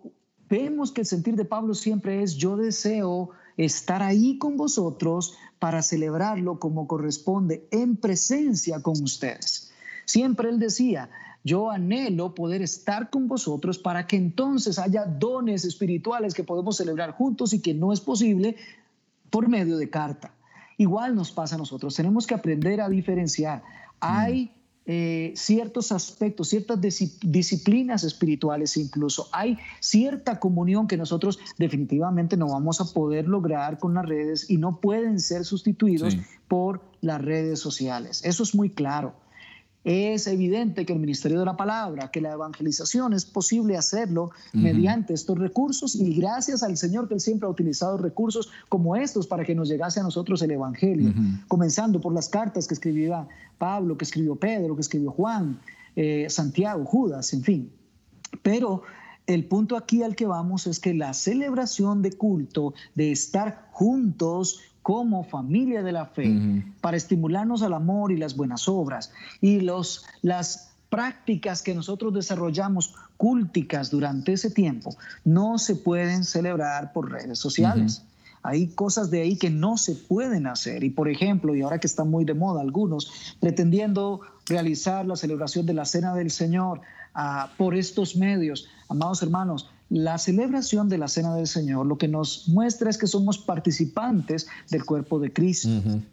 vemos 0.50 0.92
que 0.92 1.02
el 1.02 1.08
sentir 1.08 1.36
de 1.36 1.46
Pablo 1.46 1.74
siempre 1.74 2.24
es 2.24 2.36
yo 2.36 2.56
deseo 2.56 3.32
estar 3.58 4.04
ahí 4.04 4.38
con 4.38 4.56
vosotros 4.56 5.36
para 5.60 5.82
celebrarlo 5.82 6.60
como 6.60 6.88
corresponde 6.88 7.68
en 7.72 7.98
presencia 7.98 8.82
con 8.82 9.02
ustedes. 9.02 9.72
Siempre 10.06 10.50
él 10.50 10.60
decía, 10.60 11.10
yo 11.48 11.72
anhelo 11.72 12.36
poder 12.36 12.62
estar 12.62 13.10
con 13.10 13.30
vosotros 13.30 13.80
para 13.80 14.06
que 14.06 14.18
entonces 14.18 14.78
haya 14.78 15.06
dones 15.06 15.64
espirituales 15.64 16.34
que 16.34 16.44
podemos 16.44 16.76
celebrar 16.76 17.12
juntos 17.12 17.54
y 17.54 17.62
que 17.62 17.74
no 17.74 17.94
es 17.94 18.02
posible 18.02 18.58
por 19.30 19.48
medio 19.48 19.78
de 19.78 19.90
carta. 19.90 20.34
Igual 20.78 21.16
nos 21.16 21.32
pasa 21.32 21.56
a 21.56 21.58
nosotros, 21.58 21.96
tenemos 21.96 22.28
que 22.28 22.36
aprender 22.36 22.82
a 22.82 22.90
diferenciar. 22.90 23.64
Hay 24.02 24.52
eh, 24.86 25.32
ciertos 25.38 25.94
aspectos, 25.94 26.50
ciertas 26.50 26.80
disciplinas 27.22 28.04
espirituales 28.04 28.76
incluso. 28.76 29.30
Hay 29.32 29.58
cierta 29.80 30.40
comunión 30.42 30.86
que 30.86 30.98
nosotros 30.98 31.40
definitivamente 31.58 32.36
no 32.36 32.48
vamos 32.48 32.82
a 32.82 32.94
poder 32.94 33.26
lograr 33.28 33.80
con 33.80 33.94
las 33.94 34.06
redes 34.06 34.50
y 34.50 34.58
no 34.58 34.82
pueden 34.82 35.22
ser 35.22 35.46
sustituidos 35.46 36.18
por 36.50 36.82
las 37.00 37.22
redes 37.22 37.60
sociales. 37.60 38.22
Eso 38.26 38.44
es 38.44 38.54
muy 38.54 38.70
claro. 38.70 39.14
Es 39.88 40.28
evidente 40.28 40.86
que 40.86 40.92
el 40.92 41.00
Ministerio 41.00 41.40
de 41.40 41.46
la 41.46 41.56
Palabra, 41.56 42.12
que 42.12 42.20
la 42.20 42.34
evangelización 42.34 43.14
es 43.14 43.24
posible 43.24 43.78
hacerlo 43.78 44.32
mediante 44.52 45.14
estos 45.14 45.40
recursos 45.40 45.96
y 45.96 46.14
gracias 46.14 46.62
al 46.62 46.76
Señor 46.76 47.08
que 47.08 47.14
Él 47.14 47.22
siempre 47.22 47.48
ha 47.48 47.50
utilizado 47.50 47.98
recursos 47.98 48.50
como 48.68 48.98
estos 48.98 49.28
para 49.28 49.46
que 49.46 49.56
nos 49.56 49.70
llegase 49.70 50.02
a 50.02 50.04
nosotros 50.04 50.42
el 50.42 50.52
Evangelio, 50.52 51.14
comenzando 51.48 52.02
por 52.02 52.14
las 52.14 52.28
cartas 52.28 52.68
que 52.68 52.74
escribía 52.74 53.30
Pablo, 53.58 53.98
que 53.98 54.04
escribió 54.04 54.36
Pedro, 54.36 54.76
que 54.76 54.82
escribió 54.82 55.10
Juan, 55.12 55.58
eh, 55.96 56.26
Santiago, 56.30 56.84
Judas, 56.84 57.32
en 57.32 57.44
fin. 57.44 57.72
Pero 58.44 58.82
el 59.26 59.46
punto 59.46 59.78
aquí 59.78 60.04
al 60.04 60.18
que 60.18 60.26
vamos 60.26 60.68
es 60.68 60.82
que 60.82 60.94
la 60.94 61.14
celebración 61.14 62.02
de 62.02 62.12
culto, 62.12 62.74
de 62.94 63.14
estar 63.14 63.70
juntos, 63.72 64.60
como 64.88 65.26
familia 65.26 65.84
de 65.84 65.92
la 65.92 66.06
fe 66.06 66.64
para 66.80 66.96
estimularnos 66.96 67.62
al 67.62 67.74
amor 67.74 68.14
y 68.14 68.16
las 68.16 68.38
buenas 68.38 68.70
obras 68.70 69.12
y 69.42 69.60
los, 69.60 70.06
las 70.22 70.70
prácticas 70.90 71.62
que 71.62 71.76
nosotros 71.76 72.14
desarrollamos 72.14 72.96
cúlticas 73.18 73.92
durante 73.92 74.32
ese 74.32 74.50
tiempo 74.50 74.96
no 75.26 75.58
se 75.58 75.76
pueden 75.76 76.24
celebrar 76.24 76.94
por 76.94 77.12
redes 77.12 77.38
sociales. 77.38 78.04
hay 78.44 78.68
cosas 78.68 79.12
de 79.12 79.24
ahí 79.24 79.36
que 79.36 79.50
no 79.50 79.78
se 79.78 79.94
pueden 79.94 80.48
hacer. 80.48 80.86
Y 80.86 80.90
por 80.90 81.10
ejemplo, 81.10 81.54
y 81.54 81.64
ahora 81.64 81.80
que 81.80 81.88
está 81.88 82.06
muy 82.06 82.24
de 82.24 82.36
moda 82.36 82.62
algunos, 82.62 83.36
pretendiendo 83.42 84.22
realizar 84.46 85.06
la 85.06 85.18
celebración 85.18 85.66
de 85.66 85.74
la 85.74 85.84
Cena 85.84 86.16
del 86.16 86.32
Señor 86.32 86.80
ah, 87.14 87.52
por 87.58 87.76
estos 87.76 88.16
medios, 88.16 88.70
amados 88.88 89.22
hermanos, 89.22 89.70
la 89.90 90.18
celebración 90.18 90.90
de 90.90 90.98
la 90.98 91.08
Cena 91.08 91.34
del 91.36 91.48
Señor 91.48 91.86
lo 91.86 91.98
que 91.98 92.08
nos 92.08 92.48
muestra 92.50 92.90
es 92.90 92.98
que 92.98 93.08
somos 93.08 93.38
participantes 93.38 94.48
del 94.70 94.84
cuerpo 94.84 95.20
de 95.20 95.32
Cristo. 95.32 95.70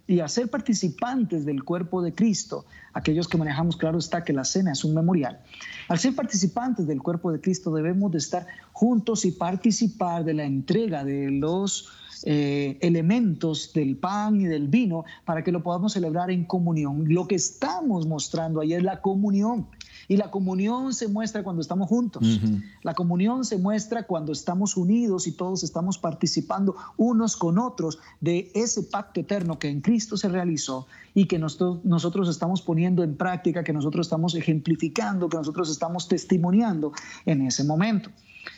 Y 0.07 0.21
a 0.21 0.29
ser 0.29 0.49
participantes 0.49 1.45
del 1.45 1.65
cuerpo 1.65 2.01
de 2.01 2.15
Cristo, 2.15 2.67
aquellos 2.93 3.27
que 3.27 3.37
manejamos, 3.37 3.77
claro 3.77 3.99
está 3.99 4.23
que 4.23 4.33
la 4.33 4.45
cena 4.45 4.73
es 4.73 4.85
un 4.85 4.95
memorial. 4.95 5.41
Al 5.89 5.99
ser 5.99 6.15
participantes 6.15 6.87
del 6.87 7.03
cuerpo 7.03 7.33
de 7.33 7.41
Cristo 7.41 7.75
debemos 7.75 8.13
de 8.13 8.19
estar 8.19 8.47
juntos 8.73 9.25
y 9.25 9.33
participar 9.33 10.25
de 10.25 10.35
la 10.35 10.45
entrega 10.45 11.05
de 11.05 11.31
los 11.31 11.89
eh, 12.27 12.79
elementos 12.81 13.73
del 13.75 13.97
pan 13.97 14.41
y 14.41 14.45
del 14.45 14.69
vino 14.69 15.05
para 15.25 15.43
que 15.43 15.53
lo 15.53 15.63
podamos 15.63 15.93
celebrar 15.93 16.31
en 16.31 16.45
comunión. 16.45 17.05
Lo 17.13 17.27
que 17.27 17.35
estamos 17.35 18.07
mostrando 18.07 18.61
ahí 18.61 18.73
es 18.73 18.83
la 18.83 19.01
comunión. 19.01 19.67
Y 20.09 20.17
la 20.17 20.31
comunión 20.31 20.95
se 20.95 21.09
muestra 21.09 21.43
cuando 21.43 21.63
estamos 21.63 21.89
juntos. 21.89 22.41
La 22.83 22.95
comunión 22.95 23.45
se 23.45 23.59
muestra 23.59 24.07
cuando 24.07 24.33
estamos 24.33 24.77
unidos 24.77 25.27
y 25.27 25.33
todos 25.33 25.63
estamos 25.63 25.99
participando 25.99 26.77
unos 26.97 27.37
con 27.37 27.59
otros 27.59 27.99
de 28.21 28.51
ese 28.55 28.83
pacto 28.83 29.21
eterno 29.21 29.59
que 29.59 29.69
en 29.69 29.81
Cristo 29.81 30.17
se 30.17 30.29
realizó 30.29 30.87
y 31.15 31.27
que 31.27 31.39
nosotros, 31.39 31.85
nosotros 31.85 32.29
estamos 32.29 32.63
poniendo 32.63 33.03
en 33.03 33.17
práctica, 33.17 33.65
que 33.65 33.73
nosotros 33.73 34.07
estamos 34.07 34.35
ejemplificando, 34.35 35.29
que 35.29 35.37
nosotros 35.37 35.71
estamos 35.71 36.09
testimoniando 36.09 36.93
en 37.27 37.43
ese 37.43 37.65
momento. 37.65 38.11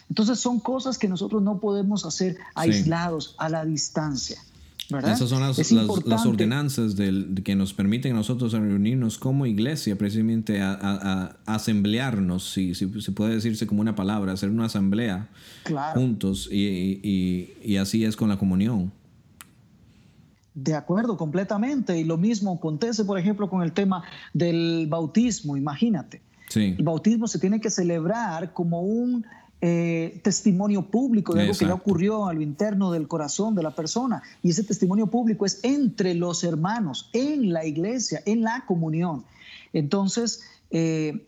Entonces 0.08 0.38
son 0.38 0.60
cosas 0.60 0.98
que 0.98 1.08
nosotros 1.08 1.42
no 1.42 1.58
podemos 1.58 2.04
hacer 2.04 2.36
aislados 2.54 3.34
a 3.38 3.48
la 3.48 3.64
distancia. 3.64 4.40
Esas 4.88 5.28
son 5.28 5.40
las, 5.42 6.26
ordenanzas 6.26 6.94
del, 6.94 7.42
que 7.44 7.56
nos 7.56 7.74
permiten 7.74 8.12
a 8.12 8.16
nosotros 8.16 8.52
reunirnos 8.52 9.18
como 9.18 9.44
iglesia, 9.46 9.98
precisamente 9.98 10.60
a, 10.62 11.36
asamblearnos, 11.44 12.52
si, 12.52 12.74
si, 12.74 12.86
puede 12.86 13.34
decirse 13.34 13.66
como 13.66 13.80
una 13.80 13.96
palabra, 13.96 14.32
hacer 14.32 14.50
una 14.50 14.66
asamblea 14.66 15.28
juntos 15.94 16.48
y, 16.52 17.76
así 17.80 18.04
es 18.04 18.16
con 18.16 18.28
la 18.28 18.38
comunión. 18.38 18.92
De 20.54 20.74
acuerdo, 20.74 21.16
completamente. 21.16 21.98
Y 21.98 22.04
lo 22.04 22.16
mismo 22.16 22.54
acontece, 22.54 23.04
por 23.04 23.18
ejemplo, 23.18 23.50
con 23.50 23.62
el 23.62 23.72
tema 23.72 24.04
del 24.32 24.86
bautismo, 24.88 25.56
imagínate. 25.56 26.22
El 26.54 26.82
bautismo 26.84 27.26
se 27.26 27.38
tiene 27.38 27.60
que 27.60 27.70
celebrar 27.70 28.52
como 28.52 28.80
un 28.80 29.26
eh, 29.62 30.20
testimonio 30.22 30.82
público 30.90 31.32
de 31.32 31.42
algo 31.42 31.54
que 31.54 31.64
ya 31.64 31.74
ocurrió 31.74 32.26
a 32.26 32.34
lo 32.34 32.42
interno 32.42 32.92
del 32.92 33.08
corazón 33.08 33.54
de 33.54 33.62
la 33.62 33.70
persona. 33.70 34.22
Y 34.42 34.50
ese 34.50 34.64
testimonio 34.64 35.06
público 35.06 35.46
es 35.46 35.60
entre 35.62 36.14
los 36.14 36.44
hermanos, 36.44 37.08
en 37.14 37.52
la 37.52 37.64
iglesia, 37.64 38.22
en 38.26 38.42
la 38.42 38.64
comunión. 38.66 39.24
Entonces, 39.72 40.42
eh, 40.70 41.26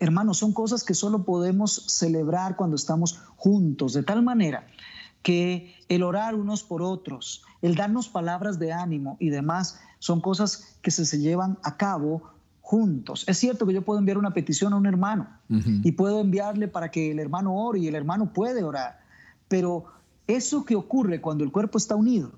hermanos, 0.00 0.38
son 0.38 0.52
cosas 0.52 0.82
que 0.82 0.94
solo 0.94 1.24
podemos 1.24 1.84
celebrar 1.86 2.56
cuando 2.56 2.76
estamos 2.76 3.20
juntos, 3.36 3.92
de 3.92 4.02
tal 4.02 4.22
manera 4.22 4.66
que 5.22 5.74
el 5.88 6.02
orar 6.02 6.34
unos 6.34 6.62
por 6.62 6.82
otros, 6.82 7.42
el 7.62 7.74
darnos 7.74 8.08
palabras 8.08 8.58
de 8.58 8.72
ánimo 8.72 9.16
y 9.20 9.30
demás, 9.30 9.80
son 9.98 10.20
cosas 10.20 10.78
que 10.82 10.90
se, 10.90 11.04
se 11.04 11.18
llevan 11.18 11.58
a 11.62 11.76
cabo 11.76 12.22
juntos. 12.68 13.24
Es 13.26 13.38
cierto 13.38 13.64
que 13.64 13.72
yo 13.72 13.80
puedo 13.80 13.98
enviar 13.98 14.18
una 14.18 14.34
petición 14.34 14.74
a 14.74 14.76
un 14.76 14.84
hermano 14.84 15.26
y 15.48 15.92
puedo 15.92 16.20
enviarle 16.20 16.68
para 16.68 16.90
que 16.90 17.12
el 17.12 17.18
hermano 17.18 17.54
ore 17.54 17.78
y 17.78 17.88
el 17.88 17.94
hermano 17.94 18.30
puede 18.34 18.62
orar, 18.62 19.00
pero 19.48 19.86
eso 20.26 20.66
que 20.66 20.76
ocurre 20.76 21.22
cuando 21.22 21.44
el 21.44 21.50
cuerpo 21.50 21.78
está 21.78 21.96
unido, 21.96 22.30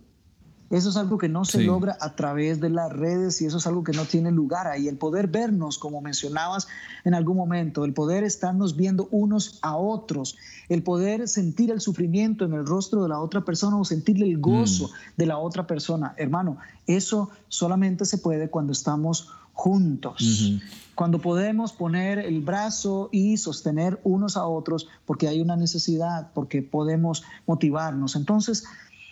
eso 0.71 0.90
es 0.90 0.97
algo 0.97 1.19
que 1.19 1.29
no 1.29 1.45
se 1.45 1.64
logra 1.64 1.99
a 2.01 2.14
través 2.14 2.61
de 2.61 2.71
las 2.71 2.93
redes 2.93 3.43
y 3.43 3.47
eso 3.47 3.57
es 3.57 3.66
algo 3.66 3.83
que 3.83 3.90
no 3.90 4.05
tiene 4.05 4.31
lugar 4.31 4.69
ahí. 4.69 4.87
El 4.87 4.99
poder 4.99 5.27
vernos, 5.27 5.79
como 5.79 6.01
mencionabas 6.01 6.69
en 7.03 7.14
algún 7.14 7.37
momento, 7.37 7.85
el 7.85 7.93
poder 7.93 8.23
estarnos 8.23 8.77
viendo 8.77 9.09
unos 9.11 9.59
a 9.62 9.75
otros, 9.75 10.37
el 10.69 10.85
poder 10.85 11.27
sentir 11.27 11.73
el 11.73 11.81
sufrimiento 11.81 12.45
en 12.45 12.53
el 12.53 12.64
rostro 12.64 13.03
de 13.03 13.09
la 13.09 13.19
otra 13.19 13.45
persona 13.45 13.79
o 13.79 13.85
sentirle 13.85 14.27
el 14.27 14.38
gozo 14.38 14.87
mm. 14.87 14.90
de 15.16 15.27
la 15.27 15.38
otra 15.38 15.66
persona. 15.66 16.14
Hermano, 16.16 16.59
eso 16.87 17.31
solamente 17.49 18.05
se 18.05 18.19
puede 18.19 18.49
cuando 18.49 18.71
estamos 18.71 19.29
juntos. 19.61 20.55
Cuando 20.94 21.18
podemos 21.18 21.75
poner 21.75 22.18
el 22.18 22.40
brazo 22.40 23.11
y 23.12 23.37
sostener 23.37 24.01
unos 24.05 24.38
a 24.38 24.46
otros 24.46 24.88
porque 25.05 25.29
hay 25.29 25.42
una 25.42 25.55
necesidad, 25.55 26.31
porque 26.33 26.62
podemos 26.62 27.25
motivarnos. 27.46 28.16
Entonces, 28.16 28.64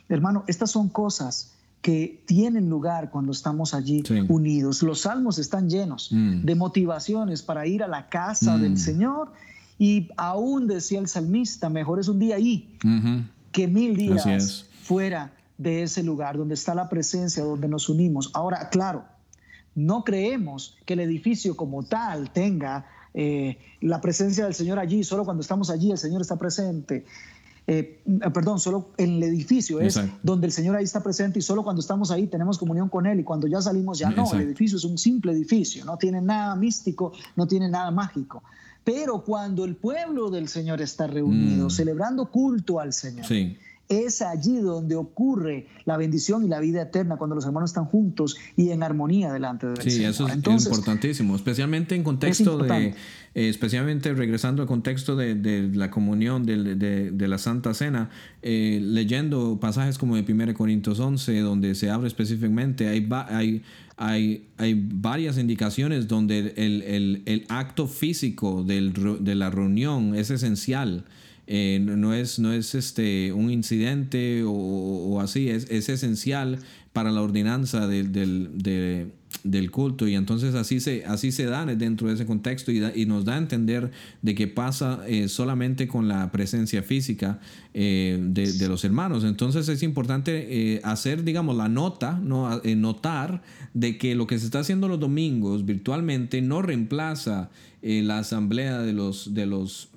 hermano, 0.09 0.45
estas 0.47 0.71
son 0.71 0.89
cosas 0.89 1.53
que 1.83 2.23
tienen 2.25 2.71
lugar 2.71 3.11
cuando 3.11 3.31
estamos 3.33 3.75
allí 3.75 4.03
unidos. 4.31 4.83
Los 4.83 5.03
salmos 5.03 5.39
están 5.39 5.69
llenos 5.69 6.09
mm. 6.11 6.47
de 6.47 6.55
motivaciones 6.55 7.43
para 7.43 7.67
ir 7.67 7.83
a 7.83 7.89
la 7.89 8.09
casa 8.09 8.57
del 8.57 8.73
mm. 8.73 8.79
Señor 8.79 9.33
y 9.79 10.09
aún 10.17 10.67
decía 10.67 10.99
el 10.99 11.09
salmista, 11.09 11.69
mejor 11.69 12.01
es 12.01 12.09
un 12.09 12.19
día 12.19 12.37
ahí 12.37 12.75
que 13.53 13.69
mil 13.69 13.95
días 13.97 14.65
fuera 14.83 15.31
de 15.59 15.83
ese 15.83 16.03
lugar 16.03 16.39
donde 16.39 16.55
está 16.55 16.75
la 16.75 16.89
presencia, 16.89 17.45
donde 17.45 17.69
nos 17.69 17.91
unimos. 17.91 18.31
Ahora, 18.33 18.71
claro, 18.71 19.05
no 19.79 20.03
creemos 20.03 20.77
que 20.85 20.95
el 20.95 21.01
edificio 21.01 21.57
como 21.57 21.85
tal 21.85 22.33
tenga 22.33 22.87
eh, 23.15 23.59
la 23.81 24.01
presencia 24.01 24.45
del 24.45 24.55
Señor 24.55 24.79
allí, 24.79 25.05
solo 25.05 25.25
cuando 25.25 25.41
estamos 25.41 25.71
allí 25.71 25.93
el 25.93 25.99
Señor 25.99 26.21
está 26.21 26.37
presente. 26.37 27.05
Eh, 27.69 28.01
eh, 28.07 28.31
perdón, 28.33 28.59
solo 28.59 28.91
en 28.97 29.17
el 29.17 29.23
edificio 29.23 29.81
es 29.81 30.01
donde 30.23 30.47
el 30.47 30.53
Señor 30.53 30.75
ahí 30.75 30.85
está 30.85 31.03
presente 31.03 31.39
y 31.39 31.43
solo 31.43 31.63
cuando 31.63 31.81
estamos 31.81 32.11
ahí 32.11 32.27
tenemos 32.27 32.59
comunión 32.59 32.89
con 32.89 33.07
Él 33.07 33.21
y 33.21 33.25
cuando 33.25 33.47
ya 33.47 33.61
salimos 33.61 33.99
ya 33.99 34.11
no, 34.11 34.33
el 34.33 34.41
edificio 34.41 34.79
es 34.79 34.85
un 34.85 34.99
simple 34.99 35.33
edificio, 35.33 35.85
no 35.85 35.97
tiene 35.97 36.21
nada 36.21 36.57
místico, 36.57 37.13
no 37.37 37.47
tiene 37.47 37.69
nada 37.69 37.91
mágico. 37.91 38.43
Pero 38.83 39.23
cuando 39.23 39.65
el 39.65 39.77
pueblo 39.77 40.31
del 40.31 40.49
Señor 40.49 40.81
está 40.81 41.07
reunido, 41.07 41.67
mm. 41.67 41.71
celebrando 41.71 42.31
culto 42.31 42.81
al 42.81 42.93
Señor, 42.95 43.27
es 43.89 44.21
allí 44.21 44.59
donde 44.59 44.97
ocurre 44.97 45.67
la 45.85 45.97
bendición 45.97 46.45
y 46.45 46.49
la 46.49 46.61
vida 46.61 46.83
eterna 46.83 47.17
cuando 47.17 47.35
los 47.35 47.47
hermanos 47.47 47.71
están 47.71 47.87
juntos 47.87 48.37
y 48.57 48.71
en 48.71 48.83
armonía 48.83 49.33
delante 49.33 49.67
de 49.67 49.77
Señor. 49.77 49.91
Sí, 49.91 50.05
eso 50.05 50.29
es 50.29 50.67
importantísimo, 50.67 51.35
especialmente 51.35 51.95
en 51.95 52.05
contexto 52.05 52.59
de, 52.59 52.89
eh, 52.89 52.95
especialmente 53.35 54.13
regresando 54.13 54.63
al 54.63 54.69
contexto 54.69 55.17
de, 55.17 55.71
la 55.73 55.91
comunión, 55.91 56.45
de, 56.45 57.29
la 57.29 57.39
Santa 57.39 57.73
Cena, 57.73 58.11
eh, 58.43 58.79
leyendo 58.83 59.59
pasajes 59.61 59.97
como 59.97 60.17
de 60.17 60.31
1 60.31 60.55
Corintios 60.55 61.01
11, 61.01 61.41
donde 61.41 61.75
se 61.75 61.91
abre 61.91 62.09
específicamente, 62.09 62.89
hay, 62.89 63.09
hay, 63.29 63.63
hay, 63.97 64.49
hay 64.59 64.75
varias 64.93 65.39
indicaciones 65.39 66.09
donde 66.09 66.53
el, 66.57 67.23
el 67.25 67.47
acto 67.49 67.87
físico 67.87 68.65
de 68.65 69.35
la 69.35 69.49
reunión 69.51 70.15
es 70.15 70.31
esencial. 70.31 71.07
Eh, 71.51 71.81
no, 71.81 72.13
es, 72.13 72.39
no 72.39 72.53
es 72.53 72.75
este, 72.75 73.33
un 73.33 73.51
incidente 73.51 74.43
o, 74.47 75.19
así, 75.19 75.49
es, 75.49 75.67
es, 75.71 75.89
esencial 75.89 76.59
para 76.93 77.11
la 77.11 77.23
ordenanza 77.23 77.89
del, 77.89 78.13
del, 78.13 79.11
del, 79.45 79.71
culto 79.71 80.07
y 80.07 80.15
entonces 80.15 80.55
así 80.55 80.79
se, 80.79 81.07
así 81.07 81.33
se 81.33 81.47
da 81.47 81.65
dentro 81.65 82.09
de 82.09 82.15
ese 82.15 82.27
contexto 82.27 82.71
y, 82.71 82.85
y 82.95 83.07
nos 83.07 83.25
da 83.25 83.37
a 83.37 83.39
entender 83.39 83.91
de 84.21 84.35
que 84.35 84.47
pasa 84.47 85.01
eh, 85.07 85.29
solamente 85.29 85.89
con 85.89 86.07
la 86.07 86.31
presencia 86.33 86.83
física 86.83 87.41
eh, 87.73 88.19
de, 88.21 88.53
de, 88.53 88.69
los 88.69 88.85
hermanos. 88.85 89.25
Entonces 89.25 89.71
es 89.71 89.83
importante 89.83 90.83
hacer, 90.85 91.25
digamos, 91.25 91.57
la 91.57 91.71
nota, 91.71 92.21
¿no? 92.23 92.61
notar 92.77 93.41
de 93.73 93.97
que 93.97 94.15
lo 94.15 94.27
que 94.27 94.39
se 94.39 94.45
está 94.45 94.59
haciendo 94.59 94.87
los 94.87 95.01
domingos 95.01 95.65
virtualmente 95.65 96.43
no 96.43 96.61
reemplaza 96.61 97.49
la 97.81 98.19
asamblea 98.19 98.81
de 98.83 98.93
los, 98.93 99.33
de 99.33 99.47
los 99.47 99.89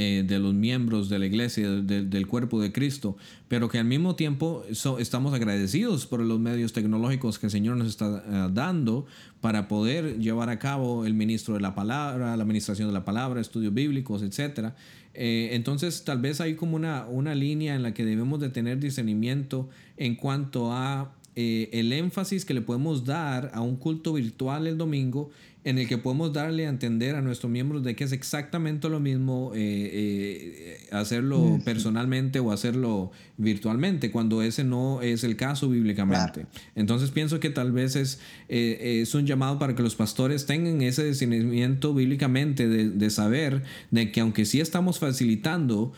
eh, 0.00 0.22
de 0.24 0.38
los 0.38 0.54
miembros 0.54 1.08
de 1.08 1.18
la 1.18 1.26
iglesia, 1.26 1.68
del 1.68 2.26
cuerpo 2.28 2.60
de 2.60 2.70
Cristo, 2.70 3.16
pero 3.48 3.68
que 3.68 3.78
al 3.78 3.84
mismo 3.84 4.14
tiempo 4.14 4.64
estamos 4.70 5.34
agradecidos 5.34 6.06
por 6.06 6.20
los 6.20 6.38
medios 6.38 6.72
tecnológicos 6.72 7.40
que 7.40 7.46
el 7.46 7.50
Señor 7.50 7.76
nos 7.78 7.88
está 7.88 8.22
eh, 8.24 8.48
dando 8.52 9.06
para 9.40 9.66
poder 9.66 10.20
llevar 10.20 10.50
a 10.50 10.60
cabo 10.60 11.04
el 11.04 11.14
ministro 11.14 11.54
de 11.54 11.60
la 11.62 11.74
palabra, 11.74 12.36
la 12.36 12.42
administración 12.44 12.86
de 12.86 12.94
la 12.94 13.04
palabra, 13.04 13.40
estudios 13.40 13.74
bíblicos, 13.74 14.22
etc. 14.22 14.72
Eh, 15.14 15.48
entonces 15.54 16.04
tal 16.04 16.20
vez 16.20 16.40
hay 16.40 16.54
como 16.54 16.76
una, 16.76 17.06
una 17.08 17.34
línea 17.34 17.74
en 17.74 17.82
la 17.82 17.92
que 17.92 18.04
debemos 18.04 18.38
de 18.38 18.50
tener 18.50 18.78
discernimiento 18.78 19.68
en 19.96 20.14
cuanto 20.14 20.72
a 20.72 21.12
el 21.40 21.92
énfasis 21.92 22.44
que 22.44 22.52
le 22.52 22.62
podemos 22.62 23.04
dar 23.04 23.52
a 23.54 23.60
un 23.60 23.76
culto 23.76 24.14
virtual 24.14 24.66
el 24.66 24.76
domingo 24.76 25.30
en 25.64 25.78
el 25.78 25.88
que 25.88 25.98
podemos 25.98 26.32
darle 26.32 26.66
a 26.66 26.68
entender 26.68 27.16
a 27.16 27.20
nuestros 27.20 27.50
miembros 27.50 27.82
de 27.82 27.96
que 27.96 28.04
es 28.04 28.12
exactamente 28.12 28.88
lo 28.88 29.00
mismo 29.00 29.52
eh, 29.54 29.58
eh, 29.60 30.86
hacerlo 30.92 31.58
personalmente 31.64 32.38
o 32.38 32.52
hacerlo 32.52 33.10
virtualmente, 33.36 34.10
cuando 34.10 34.42
ese 34.42 34.62
no 34.62 35.02
es 35.02 35.24
el 35.24 35.36
caso 35.36 35.68
bíblicamente. 35.68 36.46
Entonces 36.74 37.10
pienso 37.10 37.40
que 37.40 37.50
tal 37.50 37.72
vez 37.72 37.96
es, 37.96 38.20
eh, 38.48 39.00
es 39.02 39.14
un 39.14 39.26
llamado 39.26 39.58
para 39.58 39.74
que 39.74 39.82
los 39.82 39.96
pastores 39.96 40.46
tengan 40.46 40.80
ese 40.80 41.04
discernimiento 41.04 41.92
bíblicamente 41.92 42.68
de, 42.68 43.10
saber 43.10 43.62
de 43.90 44.12
que 44.12 44.20
aunque 44.20 44.44
sí 44.44 44.60
estamos 44.60 44.98
facilitando 44.98 45.92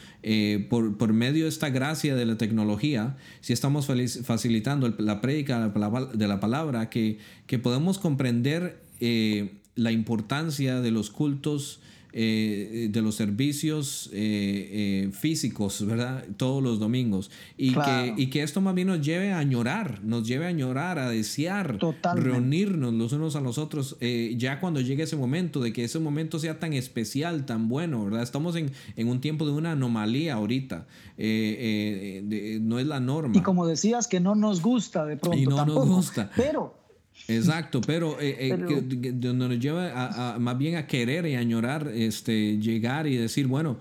por, 0.68 0.96
por, 0.96 1.12
medio 1.12 1.44
de 1.44 1.48
esta 1.48 1.70
gracia 1.70 2.14
de 2.14 2.24
la 2.24 2.38
tecnología, 2.38 3.16
sí 3.40 3.52
estamos 3.52 3.86
facilitando 3.86 4.94
la 4.98 5.20
prédica 5.20 5.68
de 5.68 6.28
la 6.28 6.40
palabra, 6.40 6.88
que, 6.88 7.18
que 7.46 7.58
podemos 7.58 7.98
comprender 7.98 8.89
la 9.00 9.92
importancia 9.92 10.80
de 10.80 10.90
los 10.90 11.10
cultos, 11.10 11.80
eh, 12.12 12.88
de 12.90 13.02
los 13.02 13.14
servicios 13.14 14.10
eh, 14.12 15.06
eh, 15.06 15.10
físicos, 15.12 15.86
¿verdad? 15.86 16.24
Todos 16.36 16.60
los 16.60 16.80
domingos. 16.80 17.30
Y, 17.56 17.72
que, 17.72 18.14
y 18.16 18.26
que 18.30 18.42
esto 18.42 18.60
más 18.60 18.74
bien 18.74 18.88
nos 18.88 19.00
lleve 19.00 19.32
a 19.32 19.38
añorar, 19.38 20.02
nos 20.02 20.26
lleve 20.26 20.46
a 20.46 20.48
añorar, 20.48 20.98
a 20.98 21.08
desear 21.08 21.78
reunirnos 22.16 22.92
los 22.94 23.12
unos 23.12 23.36
a 23.36 23.40
los 23.40 23.58
otros, 23.58 23.96
ya 24.36 24.58
cuando 24.58 24.80
llegue 24.80 25.04
ese 25.04 25.16
momento, 25.16 25.60
de 25.60 25.72
que 25.72 25.84
ese 25.84 26.00
momento 26.00 26.40
sea 26.40 26.58
tan 26.58 26.72
especial, 26.72 27.46
tan 27.46 27.68
bueno, 27.68 28.04
¿verdad? 28.04 28.22
Estamos 28.22 28.56
en, 28.56 28.72
un 29.06 29.20
tiempo 29.20 29.46
de 29.46 29.52
una 29.52 29.72
anomalía 29.72 30.34
ahorita, 30.34 30.86
no 31.16 32.78
es 32.78 32.86
la 32.86 32.98
norma. 32.98 33.36
Y 33.36 33.42
como 33.42 33.66
decías, 33.68 34.08
que 34.08 34.18
no 34.18 34.34
nos 34.34 34.62
gusta 34.62 35.04
de 35.04 35.16
pronto. 35.16 35.38
Y 35.38 35.46
no 35.46 35.64
nos 35.64 35.86
gusta. 35.86 36.30
Pero 36.34 36.79
Exacto, 37.28 37.80
pero, 37.80 38.20
eh, 38.20 38.48
eh 38.50 38.56
nos 38.56 39.58
lleva 39.58 40.34
a, 40.34 40.38
más 40.38 40.58
bien 40.58 40.76
a 40.76 40.86
querer 40.86 41.26
y 41.26 41.34
añorar 41.34 41.88
este, 41.88 42.58
llegar 42.58 43.06
y 43.06 43.16
decir, 43.16 43.46
bueno, 43.46 43.78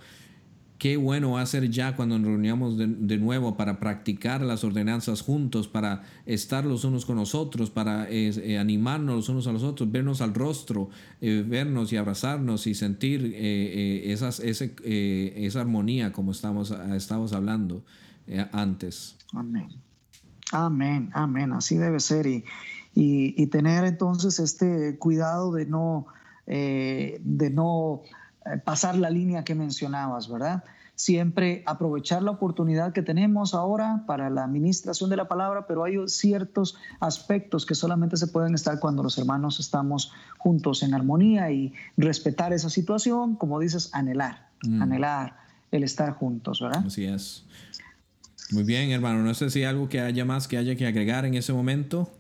qué 0.78 0.98
bueno 0.98 1.32
va 1.32 1.42
a 1.42 1.46
ser 1.46 1.70
ya 1.70 1.96
cuando 1.96 2.18
nos 2.20 2.28
reunamos 2.28 2.78
de, 2.78 3.18
nuevo 3.18 3.58
para 3.58 3.80
practicar 3.80 4.42
las 4.42 4.64
ordenanzas 4.64 5.22
juntos, 5.22 5.68
para 5.68 6.04
estar 6.26 6.66
los 6.66 6.84
unos 6.84 7.06
con 7.06 7.18
los 7.18 7.36
otros, 7.36 7.70
para 7.70 8.08
eh, 8.10 8.58
animarnos 8.58 9.16
los 9.16 9.30
unos 9.30 9.48
a 9.48 9.52
los 9.52 9.64
otros, 9.64 9.92
vernos 9.92 10.22
al 10.22 10.34
rostro, 10.34 10.90
eh, 11.20 11.44
vernos 11.46 11.92
y 11.92 11.98
abrazarnos 11.98 12.68
y 12.68 12.76
sentir 12.76 13.34
esas, 13.36 14.40
ese, 14.40 14.76
esa 14.84 15.62
armonía 15.62 16.14
como 16.14 16.32
estamos, 16.32 16.72
estamos 16.96 17.34
hablando 17.34 17.84
antes. 18.52 19.18
Amén. 19.34 19.70
Amén, 20.52 21.12
amén, 21.14 21.52
así 21.54 21.78
debe 21.78 22.00
ser. 22.00 22.26
Y, 22.26 22.44
y, 22.96 23.48
tener 23.48 23.86
entonces 23.86 24.40
este 24.40 24.98
cuidado 24.98 25.52
de 25.52 25.66
no, 25.66 26.08
eh, 26.48 27.22
de 27.24 27.50
no 27.50 28.02
eh, 28.46 28.58
pasar 28.58 28.98
la 28.98 29.10
línea 29.10 29.44
que 29.44 29.56
mencionabas, 29.56 30.30
¿verdad? 30.30 30.64
Siempre 30.96 31.64
aprovechar 31.66 32.22
la 32.24 32.32
oportunidad 32.32 32.92
que 32.92 33.02
tenemos 33.02 33.54
ahora 33.54 34.04
para 34.06 34.30
la 34.30 34.44
administración 34.44 35.10
de 35.10 35.16
la 35.16 35.30
palabra, 35.30 35.66
pero 35.66 35.86
hay 35.86 35.96
ciertos 36.08 36.76
aspectos 37.00 37.66
que 37.66 37.74
solamente 37.74 38.18
se 38.18 38.28
pueden 38.28 38.54
estar 38.54 38.80
cuando 38.80 39.02
los 39.02 39.18
hermanos 39.18 39.60
estamos 39.62 40.12
juntos 40.38 40.84
en 40.84 40.94
armonía 40.94 41.52
y 41.52 41.74
respetar 41.96 42.52
esa 42.52 42.70
situación, 42.70 43.36
como 43.36 43.60
dices, 43.60 43.92
anhelar, 43.94 44.50
mm. 44.64 44.82
anhelar 44.82 45.38
el 45.72 45.84
estar 45.84 46.14
juntos, 46.14 46.60
¿verdad? 46.60 46.84
Así 46.86 47.06
es. 47.06 47.46
Muy 48.52 48.64
bien, 48.64 48.90
hermano. 48.92 49.24
No 49.24 49.34
sé 49.34 49.50
si 49.50 49.60
hay 49.60 49.66
algo 49.66 49.88
que 49.88 50.02
haya 50.02 50.26
más 50.26 50.48
que 50.48 50.58
haya 50.58 50.76
que 50.76 50.88
agregar 50.88 51.26
en 51.26 51.36
ese 51.36 51.54
momento. 51.54 52.12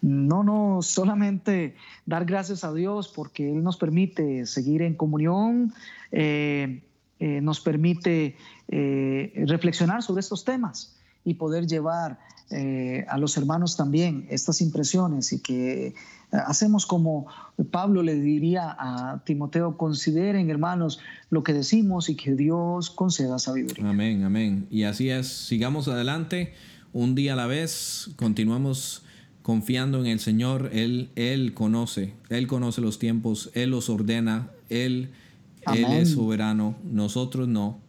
No, 0.00 0.42
no, 0.42 0.80
solamente 0.82 1.74
dar 2.06 2.24
gracias 2.24 2.64
a 2.64 2.72
Dios 2.72 3.12
porque 3.14 3.50
Él 3.50 3.62
nos 3.62 3.76
permite 3.76 4.46
seguir 4.46 4.82
en 4.82 4.94
comunión, 4.94 5.74
eh, 6.12 6.82
eh, 7.18 7.40
nos 7.40 7.60
permite 7.60 8.36
eh, 8.68 9.44
reflexionar 9.46 10.02
sobre 10.02 10.20
estos 10.20 10.44
temas 10.44 10.96
y 11.24 11.34
poder 11.34 11.66
llevar 11.66 12.18
a 13.08 13.18
los 13.18 13.36
hermanos 13.36 13.76
también 13.76 14.26
estas 14.30 14.62
impresiones 14.62 15.34
y 15.34 15.42
que 15.42 15.92
hacemos 16.30 16.86
como 16.86 17.26
Pablo 17.70 18.02
le 18.02 18.14
diría 18.14 18.74
a 18.78 19.22
Timoteo, 19.26 19.76
consideren 19.76 20.48
hermanos 20.48 20.98
lo 21.28 21.42
que 21.42 21.52
decimos 21.52 22.08
y 22.08 22.16
que 22.16 22.34
Dios 22.34 22.88
conceda 22.88 23.38
sabiduría. 23.38 23.90
Amén, 23.90 24.24
amén. 24.24 24.66
Y 24.70 24.84
así 24.84 25.10
es, 25.10 25.28
sigamos 25.28 25.88
adelante, 25.88 26.54
un 26.94 27.14
día 27.14 27.34
a 27.34 27.36
la 27.36 27.46
vez, 27.46 28.08
continuamos 28.16 29.02
confiando 29.48 29.98
en 30.00 30.08
el 30.08 30.20
Señor, 30.20 30.68
Él, 30.74 31.08
Él 31.16 31.54
conoce, 31.54 32.12
Él 32.28 32.46
conoce 32.46 32.82
los 32.82 32.98
tiempos, 32.98 33.50
Él 33.54 33.70
los 33.70 33.88
ordena, 33.88 34.50
Él, 34.68 35.08
Él 35.74 35.86
es 35.86 36.10
soberano, 36.10 36.76
nosotros 36.84 37.48
no. 37.48 37.80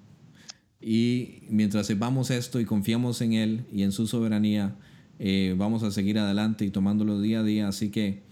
Y 0.79 1.41
mientras 1.49 1.85
sepamos 1.85 2.31
esto 2.31 2.61
y 2.61 2.65
confiamos 2.65 3.19
en 3.19 3.33
Él 3.33 3.65
y 3.73 3.83
en 3.83 3.91
su 3.91 4.07
soberanía, 4.07 4.77
eh, 5.19 5.53
vamos 5.57 5.83
a 5.83 5.91
seguir 5.91 6.17
adelante 6.17 6.63
y 6.63 6.69
tomándolo 6.69 7.19
día 7.19 7.41
a 7.41 7.43
día. 7.43 7.67
Así 7.67 7.89
que, 7.89 8.23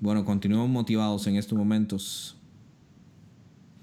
bueno, 0.00 0.26
continuemos 0.26 0.68
motivados 0.68 1.26
en 1.26 1.36
estos 1.36 1.56
momentos. 1.56 2.36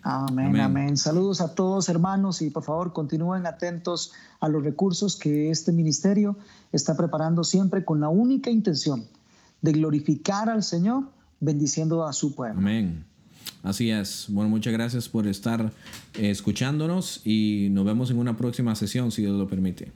Amén, 0.04 0.60
amén, 0.60 0.98
Saludos 0.98 1.42
a 1.42 1.54
todos 1.54 1.88
hermanos 1.88 2.42
y 2.42 2.50
por 2.50 2.64
favor 2.64 2.92
continúen 2.92 3.46
atentos 3.46 4.14
a 4.40 4.50
los 4.50 4.64
recursos 4.64 5.16
que 5.16 5.52
este 5.52 5.72
ministerio 5.72 6.38
está 6.72 6.98
preparando 6.98 7.44
siempre 7.44 7.86
con 7.86 8.00
la 8.00 8.10
única 8.10 8.50
intención 8.50 9.06
de 9.62 9.74
glorificar 9.74 10.50
al 10.50 10.64
Señor 10.64 11.04
bendiciendo 11.40 12.06
a 12.06 12.14
su 12.14 12.34
pueblo. 12.34 12.60
Amén. 12.60 13.06
Así 13.64 13.92
es. 13.92 14.26
Bueno, 14.30 14.50
muchas 14.50 14.74
gracias 14.74 15.08
por 15.08 15.28
estar 15.28 15.72
eh, 16.16 16.32
escuchándonos 16.32 17.22
y 17.26 17.70
nos 17.72 17.86
vemos 17.86 18.10
en 18.10 18.18
una 18.18 18.36
próxima 18.36 18.74
sesión 18.76 19.12
si 19.12 19.22
Dios 19.22 19.38
lo 19.38 19.48
permite. 19.48 19.92